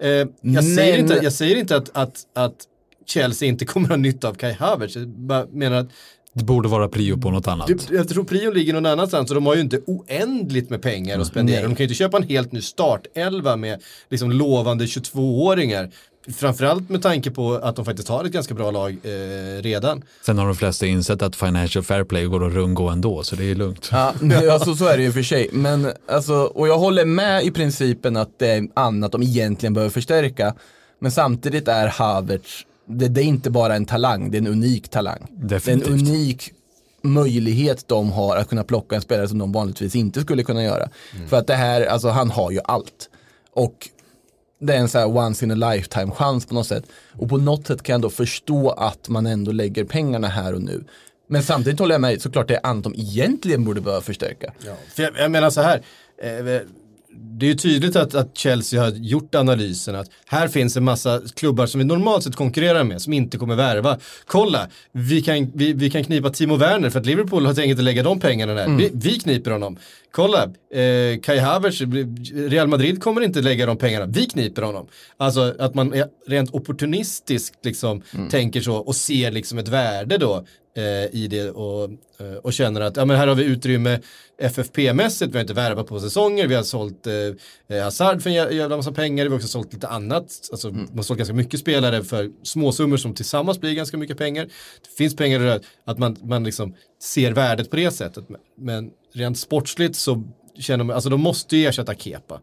[0.01, 2.67] Eh, jag, säger inte, jag säger inte att, att, att
[3.05, 4.95] Chelsea inte kommer ha nytta av Kai Havertz.
[4.95, 5.87] Jag bara menar att
[6.33, 7.69] Det borde vara prio på något annat.
[7.91, 11.27] jag tror prion ligger någon annanstans och de har ju inte oändligt med pengar att
[11.27, 11.61] spendera.
[11.61, 15.89] De kan ju inte köpa en helt ny startelva med liksom lovande 22-åringar.
[16.35, 20.03] Framförallt med tanke på att de faktiskt har ett ganska bra lag eh, redan.
[20.25, 23.51] Sen har de flesta insett att financial fair play går att rundgå ändå, så det
[23.51, 23.89] är lugnt.
[23.91, 25.49] Ja, men alltså, så är det ju för sig.
[25.51, 29.91] Men, alltså, och jag håller med i principen att det är annat de egentligen behöver
[29.91, 30.55] förstärka.
[30.99, 34.89] Men samtidigt är Havertz, det, det är inte bara en talang, det är en unik
[34.89, 35.27] talang.
[35.29, 35.85] Definitivt.
[35.85, 36.51] Det är en unik
[37.01, 40.89] möjlighet de har att kunna plocka en spelare som de vanligtvis inte skulle kunna göra.
[41.27, 43.09] För att det här, alltså han har ju allt.
[43.53, 43.89] Och
[44.59, 46.83] det är en så här once in a lifetime chans på något sätt.
[47.17, 50.61] Och på något sätt kan jag då förstå att man ändå lägger pengarna här och
[50.61, 50.83] nu.
[51.27, 54.53] Men samtidigt håller jag med, såklart det är annat de egentligen borde behöva förstärka.
[54.95, 55.81] För jag, jag menar så här.
[56.21, 56.61] Eh,
[57.15, 61.21] det är ju tydligt att, att Chelsea har gjort analysen att här finns en massa
[61.35, 63.97] klubbar som vi normalt sett konkurrerar med som inte kommer värva.
[64.25, 67.83] Kolla, vi kan, vi, vi kan knipa Timo Werner för att Liverpool har tänkt att
[67.83, 68.77] lägga de pengarna där.
[68.77, 69.77] Vi, vi kniper honom.
[70.11, 70.43] Kolla,
[70.73, 71.81] eh, Kai Havertz,
[72.33, 74.05] Real Madrid kommer inte lägga de pengarna.
[74.05, 74.87] Vi kniper honom.
[75.17, 80.45] Alltså att man rent opportunistiskt liksom tänker så och ser liksom ett värde då
[81.11, 81.83] i det och,
[82.19, 83.99] eh, och känner att ja, men här har vi utrymme
[84.41, 88.35] FFP-mässigt, vi har inte värvat på säsonger, vi har sålt eh, eh, Hazard för en
[88.35, 91.33] jä- jävla massa pengar, vi har också sålt lite annat, alltså man har sålt ganska
[91.35, 94.45] mycket spelare för småsummor som tillsammans blir ganska mycket pengar.
[94.45, 98.25] Det finns pengar det, att man, man liksom ser värdet på det sättet,
[98.57, 100.23] men- rent sportsligt så
[100.59, 102.41] känner man, alltså de måste ju ersätta Kepa.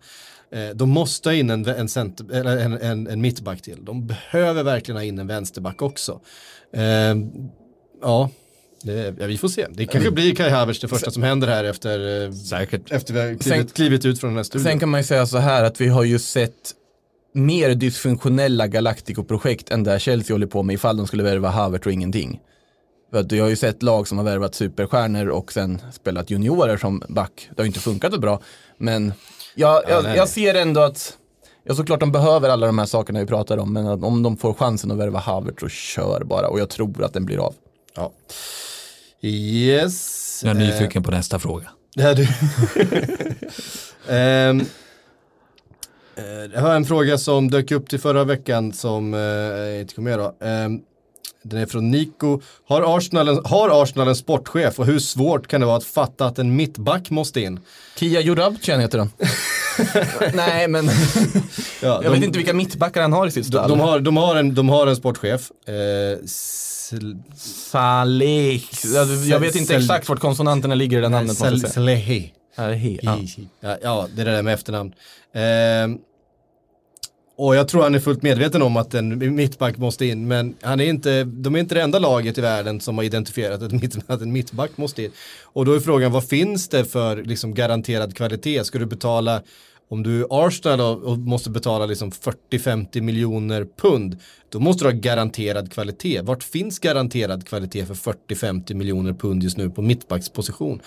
[0.53, 3.85] Eh, De måste ha in en, en, center, en, en, en mittback till.
[3.85, 6.21] De behöver verkligen ha in en vänsterback också.
[8.03, 8.31] Ja,
[8.83, 9.67] det, ja, vi får se.
[9.71, 12.93] Det kanske blir Kai Havertz det första som händer här efter, eh, Säkert.
[12.93, 14.65] efter vi har Sen- klivit, klivit ut från den här studion.
[14.65, 16.75] Sen kan man ju säga så här att vi har ju sett
[17.33, 21.93] mer dysfunktionella Galactico-projekt än där Chelsea håller på med ifall de skulle värva Havertz och
[21.93, 22.41] ingenting.
[23.13, 26.77] För att jag har ju sett lag som har värvat superstjärnor och sen spelat juniorer
[26.77, 27.49] som back.
[27.51, 28.41] Det har ju inte funkat så bra.
[28.79, 29.13] Men
[29.55, 31.17] jag, jag, jag ser ändå att,
[31.65, 34.55] ja såklart de behöver alla de här sakerna vi pratar om, men om de får
[34.55, 36.49] chansen att värva Havertz så kör bara.
[36.49, 37.55] Och jag tror att den blir av.
[37.95, 38.13] Ja.
[39.23, 40.41] Yes.
[40.45, 41.71] Jag är Eh, nyfiken på nästa fråga.
[41.95, 42.29] Ja, du.
[44.09, 44.55] Eh,
[46.53, 50.19] det var en fråga som dök upp till förra veckan som eh, inte kom med
[50.19, 50.37] då.
[50.41, 50.81] Ehm,
[51.43, 52.41] den är från Nico.
[52.69, 56.27] Har Arsenal, en, har Arsenal en sportchef och hur svårt kan det vara att fatta
[56.27, 57.61] att en mittback måste in?
[57.97, 59.11] Kia Jorabcian heter han.
[60.35, 60.85] Nej, men
[61.83, 63.69] Ja, jag vet inte vilka mittbackar han har i sitt de, stall.
[63.71, 65.51] de, har, de, har en, de har en sportchef.
[65.69, 65.75] Eh,
[67.37, 68.61] Saleh.
[69.29, 71.29] Jag, vet inte exakt vart konsonanterna ligger i det namnet.
[71.29, 71.73] måste jag Sel- säga.
[71.73, 72.33] Selehi.
[72.57, 73.19] Saleh, ja.
[73.83, 74.93] Ja, det är det där med efternamn.
[75.35, 75.99] Ehm,
[77.41, 80.81] och jag tror han är fullt medveten om att en mittback måste in, men han
[80.81, 83.97] är inte, de är inte det enda laget i världen som har identifierat att, mitt,
[84.07, 85.11] att en mittback måste in.
[85.43, 88.65] Och då är frågan, vad finns det för liksom, garanterad kvalitet?
[88.65, 89.43] Ska du betala,
[89.89, 94.19] om du är Arsenal och, och måste betala liksom 40-50 miljoner pund,
[94.51, 96.21] då måste du ha garanterad kvalitet.
[96.23, 100.81] Vart finns garanterad kvalitet för 40-50 miljoner pund just nu på mittbacksposition?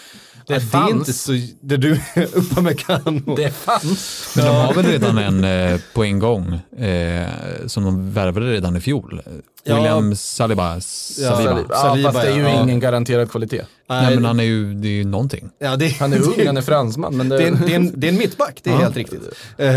[0.47, 0.91] Det Ja, fanns.
[0.91, 1.99] är inte så, det du,
[2.33, 3.35] Upamecano.
[3.35, 4.33] Det fanns.
[4.35, 6.53] Men de har väl redan en eh, på en gång
[6.83, 7.27] eh,
[7.67, 9.21] som de värvade redan i fjol.
[9.65, 9.75] Ja.
[9.75, 10.81] William Saliba.
[10.81, 11.35] Saliba.
[11.43, 11.65] Saliba.
[11.69, 12.63] Ja, Saliba, fast det är ju ja.
[12.63, 13.61] ingen garanterad kvalitet.
[13.89, 15.49] Nej, men han är ju, det är ju någonting.
[15.59, 17.17] ja, det, Han är ung, han är fransman.
[17.17, 18.79] Men det, det, är en, det, är en, det är en mittback, det är Ja.
[18.79, 19.21] helt riktigt.
[19.57, 19.69] Eh,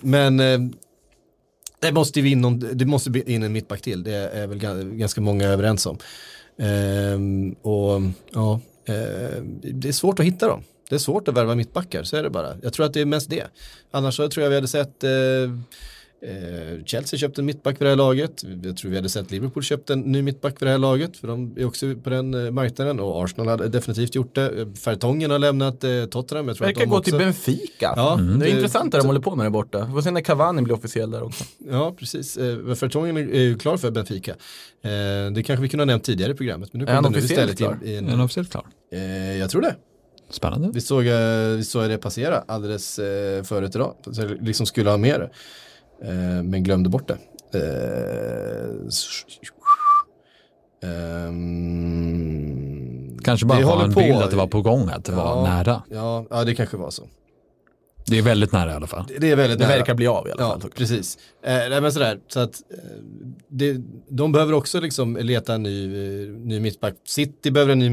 [0.00, 0.58] men eh,
[1.84, 4.58] det måste, vi in någon, det måste bli in en mittback till, det är väl
[4.96, 5.98] ganska många överens om.
[6.58, 8.00] Ehm, och
[8.32, 10.62] ja, eh, det är svårt att hitta dem.
[10.88, 12.56] Det är svårt att värva mittbackar, så är det bara.
[12.62, 13.46] Jag tror att det är mest det.
[13.90, 15.10] Annars så tror jag vi hade sett eh,
[16.86, 18.44] Chelsea köpte en mittback för det här laget.
[18.62, 21.16] Jag tror vi hade sett Liverpool köpt en ny mittback för det här laget.
[21.16, 23.00] För de är också på den eh, marknaden.
[23.00, 24.60] Och Arsenal hade definitivt gjort det.
[24.60, 26.48] Eh, Fertongen har lämnat eh, Tottenham.
[26.48, 27.10] Jag tror att Verkar de gå också...
[27.10, 27.92] till Benfica.
[27.96, 29.84] Ja, det är intressant det de håller på med där borta.
[29.84, 31.44] Vi får se när Cavani blir officiell där också.
[31.70, 32.36] Ja, precis.
[32.36, 34.30] Eh, Fertongen är ju klar för Benfica.
[34.30, 34.90] Eh,
[35.34, 36.72] det kanske vi kunde ha nämnt tidigare i programmet.
[36.72, 37.78] Men nu Är kommer officiellt istället klar?
[37.84, 38.66] i, i Är en, han officiellt klar?
[38.92, 39.74] eh, Jag tror det.
[40.30, 40.70] Spännande.
[40.74, 43.94] Vi såg, eh, vi såg det passera alldeles eh, förut idag.
[44.12, 45.30] Så jag liksom skulle ha med det.
[46.02, 47.18] Eh, men glömde bort det.
[47.58, 49.24] Eh, s-
[51.84, 54.00] ehm, Kanske bara var håller en på.
[54.00, 55.42] bild att det var på gång, att det var Ja.
[55.42, 55.82] nära.
[55.90, 57.02] Ja, ja, det kanske var så.
[58.06, 59.04] Det är väldigt nära i alla fall.
[59.20, 59.76] Det är väldigt Det nära.
[59.76, 60.70] verkar bli av i alla Ja, fall.
[60.70, 61.18] precis.
[61.44, 62.76] Eh, men sådär, så att eh,
[63.48, 63.76] det,
[64.08, 65.86] de behöver också liksom leta en ny,
[66.28, 66.94] ny mittback.
[67.06, 67.86] City behöver en ny,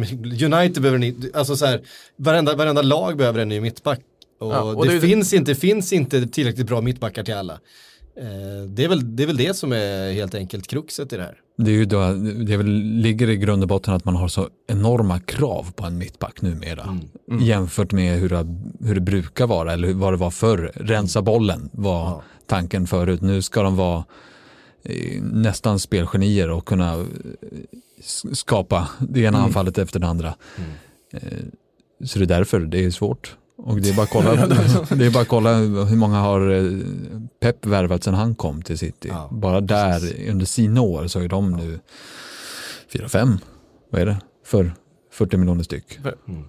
[0.45, 1.81] United behöver en ny, alltså så här,
[2.17, 3.99] varenda, varenda lag behöver en ny mittback.
[4.39, 7.59] Och, Ja, och det, det- finns inte, finns inte tillräckligt bra mittbackar till alla.
[8.15, 8.23] Eh,
[8.69, 11.37] det, är väl, det är väl det som är helt enkelt kruxet i det här.
[11.57, 11.99] Det, är ju då,
[12.45, 15.85] det är väl, ligger i grund och botten att man har så enorma krav på
[15.85, 16.97] en mittback numera.
[17.41, 18.47] Jämfört med hur det,
[18.87, 20.71] hur det brukar vara eller hur- vad det var förr.
[20.75, 23.21] Rensa bollen var tanken förut.
[23.21, 24.03] Nu ska de vara
[24.83, 27.05] eh, nästan spelgenier och kunna eh,
[28.33, 30.33] skapa det ena anfallet efter det andra.
[31.13, 31.19] Eh,
[32.05, 33.35] Så det är därför det är svårt.
[33.63, 34.35] Och det är bara att kolla,
[34.95, 36.63] det är bara att kolla hur många har eh,
[37.41, 39.07] Pep värvat sedan han kom till City.
[39.11, 41.79] Ja, bara där under sina år så är de nu
[42.93, 43.37] 4-5,
[43.91, 44.73] vad är det, för
[45.11, 45.99] 40 miljoner styck.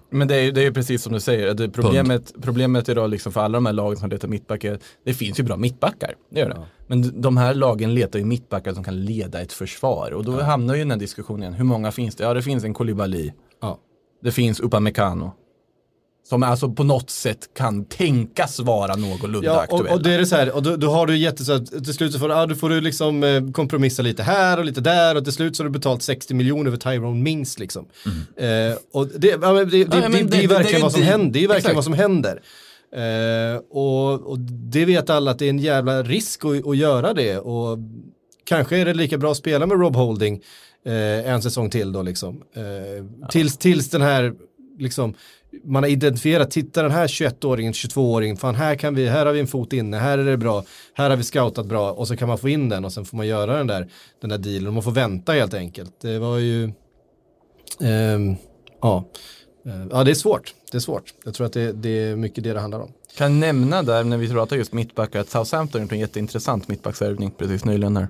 [0.09, 3.09] Men det är, ju- det är ju precis som du säger, det problemet, problemet idag
[3.09, 6.39] liksom för alla de här lagen som letar mittbackar, det finns ju bra mittbackar, det
[6.39, 6.61] gör det.
[6.87, 10.11] Men de här lagen letar ju mittbackar som kan leda ett försvar.
[10.13, 12.23] Och då hamnar ju den här diskussionen hur många finns det?
[12.23, 13.77] Ja det finns en Koulibaly, Ja.
[14.23, 15.31] det finns Upamecano.
[16.29, 19.93] Som alltså på något sätt kan tänkas vara någorlunda Ja, och, aktuella.
[19.93, 21.93] och det är det så här, och då, då har du jätte så att till
[21.93, 24.81] slut så får, du- ja, då får du liksom eh, kompromissa lite här och lite
[24.81, 27.85] där och till slut så har du betalt 60 miljoner för Tyrone Mings liksom.
[28.37, 31.31] Eh, och det, ja, det, det, Ja, det, det, är verkligen vad som händer.
[31.33, 31.75] Det är verkligen Exakt.
[31.75, 32.41] vad som händer.
[32.95, 37.13] Eh, och, och det vet alla att det är en jävla risk att, att göra
[37.13, 37.77] det och
[38.45, 40.41] kanske är det lika bra att spela med Rob Holding
[40.85, 42.41] eh, en säsong till då liksom.
[42.55, 44.33] Eh, tills, tills den här
[44.79, 45.13] liksom
[45.63, 49.39] man har identifierat, titta den här 21-åringen, 22-åringen, fan här kan vi, här har vi
[49.39, 52.27] en fot inne, här är det bra, här har vi scoutat bra och så kan
[52.27, 53.87] man få in den och sen får man göra den där,
[54.21, 56.01] den där dealen och man får vänta helt enkelt.
[56.01, 56.63] Det var ju,
[57.81, 58.37] eh,
[58.81, 59.05] ja,
[59.65, 61.13] Eh, ja det är svårt, det är svårt.
[61.25, 62.91] Jag tror att det, det är mycket det det handlar om.
[63.17, 67.31] Kan nämna där när vi pratar just mittbackar att Southampton har gjort en jätteintressant mittbacksvärvning
[67.31, 68.07] precis nyligen här.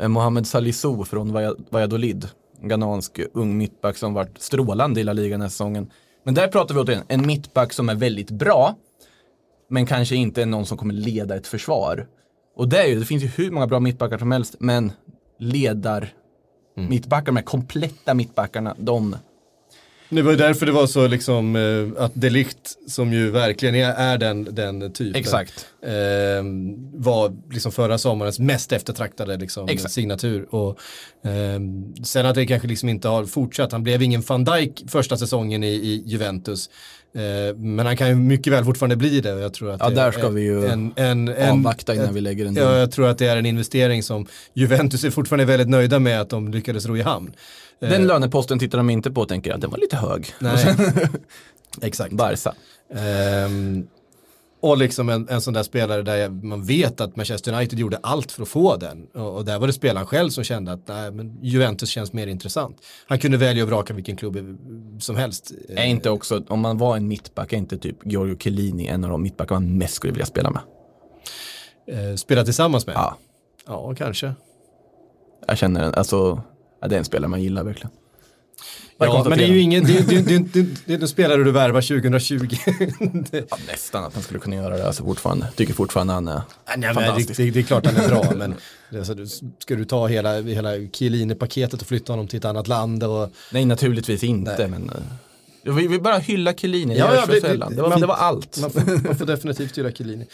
[0.00, 1.32] Eh, Mohamed Salisu från
[1.70, 2.28] Valladolid,
[2.62, 5.90] en ghanansk ung mittback som varit strålande i La Liga den här säsongen.
[6.30, 8.74] Men där pratar vi återigen en mittback som är väldigt bra,
[9.68, 12.06] men kanske inte är någon som kommer leda ett försvar.
[12.56, 14.92] Och det, är ju, det finns ju hur många bra mittbackar som helst, men
[15.38, 16.12] ledar
[16.76, 19.16] mittbackar, de här kompletta mittbackarna, de
[20.10, 23.92] Det var ju därför det var så liksom eh, att Delict som ju verkligen är,
[23.92, 25.20] är den, den typen.
[25.20, 25.66] Exakt.
[25.82, 25.90] Eh,
[26.94, 29.94] var liksom förra sommarens mest eftertraktade liksom, Exakt.
[29.94, 30.54] signatur.
[30.54, 30.78] Och,
[31.24, 31.60] eh,
[32.04, 33.72] sen att det kanske liksom inte har fortsatt.
[33.72, 36.70] Han blev ingen van Dijk första säsongen i, i Juventus.
[37.14, 39.28] Eh, men han kan ju mycket väl fortfarande bli det.
[39.28, 42.20] Jag tror att Ja, där är ska vi ju en, en, en, avvakta innan vi
[42.20, 45.68] lägger en Ja, jag tror att det är en investering som Juventus är fortfarande väldigt
[45.68, 47.32] nöjda med att de lyckades ro i hamn.
[47.80, 50.34] Den löneposten tittar de inte på och tänker att den var lite hög.
[50.38, 50.74] Nej,
[51.82, 52.12] exakt.
[52.12, 52.54] Barca.
[52.94, 53.86] Ehm,
[54.62, 57.98] och liksom en, en sån där spelare där jag- man vet att Manchester United gjorde
[58.02, 59.06] allt för att få den.
[59.14, 62.26] Och, och där var det spelaren själv som kände att nej, men Juventus känns mer
[62.26, 62.76] intressant.
[63.06, 64.58] Han kunde välja och vraka vilken klubb
[65.00, 65.52] som helst.
[65.68, 69.10] Är inte också, om man var en mittback, är inte typ Giorgio Chiellini en av
[69.10, 70.62] de mittbackar man mest skulle vilja spela med?
[71.86, 72.94] Eh, spela tillsammans med.
[72.96, 73.16] Ja,
[73.66, 74.32] ja kanske.
[75.46, 76.42] jag känner alltså,
[76.80, 77.90] ja, det är en spelare man gillar verkligen.
[79.06, 81.50] Ja, men det är ju ingen, det, det, det, det, det är en spelare du
[81.50, 82.48] värvar 2020.
[83.30, 85.46] det, Ja, nästan att han skulle kunna göra det, alltså fortfarande.
[85.56, 86.40] Tycker fortfarande han är
[86.76, 87.36] Nej, det, fantastisk.
[87.36, 88.54] det, det är klart han är bra, men
[88.90, 89.26] det, är så, du-
[89.58, 93.64] ska du ta hela, hela Chiellini-paketet och flytta honom till ett annat land och Nej,
[93.64, 94.68] naturligtvis inte, Nej.
[94.68, 94.90] men
[95.64, 98.14] eh, vill, vill bara hylla Chiellini, Ja, ja, det- det- Det var, man- det var
[98.14, 98.58] allt.
[98.60, 100.26] Man får, man får definitivt göra Chiellini.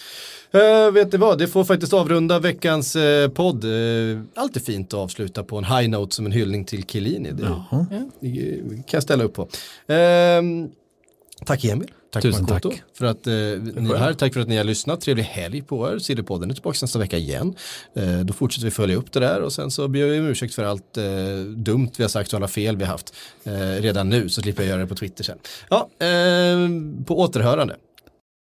[0.54, 3.64] Uh, vet du vad, det får faktiskt avrunda veckans eh, podd.
[3.64, 7.32] Uh, alltid fint att avsluta på en high note som en hyllning till Chiellini.
[7.32, 7.48] Det,
[8.20, 9.48] det kan jag ställa upp på.
[9.86, 10.68] Ehm,
[11.44, 11.90] tack Emil.
[12.16, 12.82] Tack Tusen Makoto tack.
[12.94, 14.12] för att eh, ni är här.
[14.12, 15.00] Tack för att ni har lyssnat.
[15.00, 15.98] Trevlig helg på er.
[15.98, 17.54] Sillypodden är tillbaka nästa vecka igen.
[17.94, 20.54] Eh, då fortsätter vi följa upp det där och sen så ber jag om ursäkt
[20.54, 21.04] för allt eh,
[21.56, 23.14] dumt vi har sagt och alla fel vi har haft
[23.44, 23.52] eh,
[23.82, 25.38] redan nu så slipper jag göra det på Twitter sen.
[25.68, 26.68] Ja, eh,
[27.06, 27.76] på återhörande.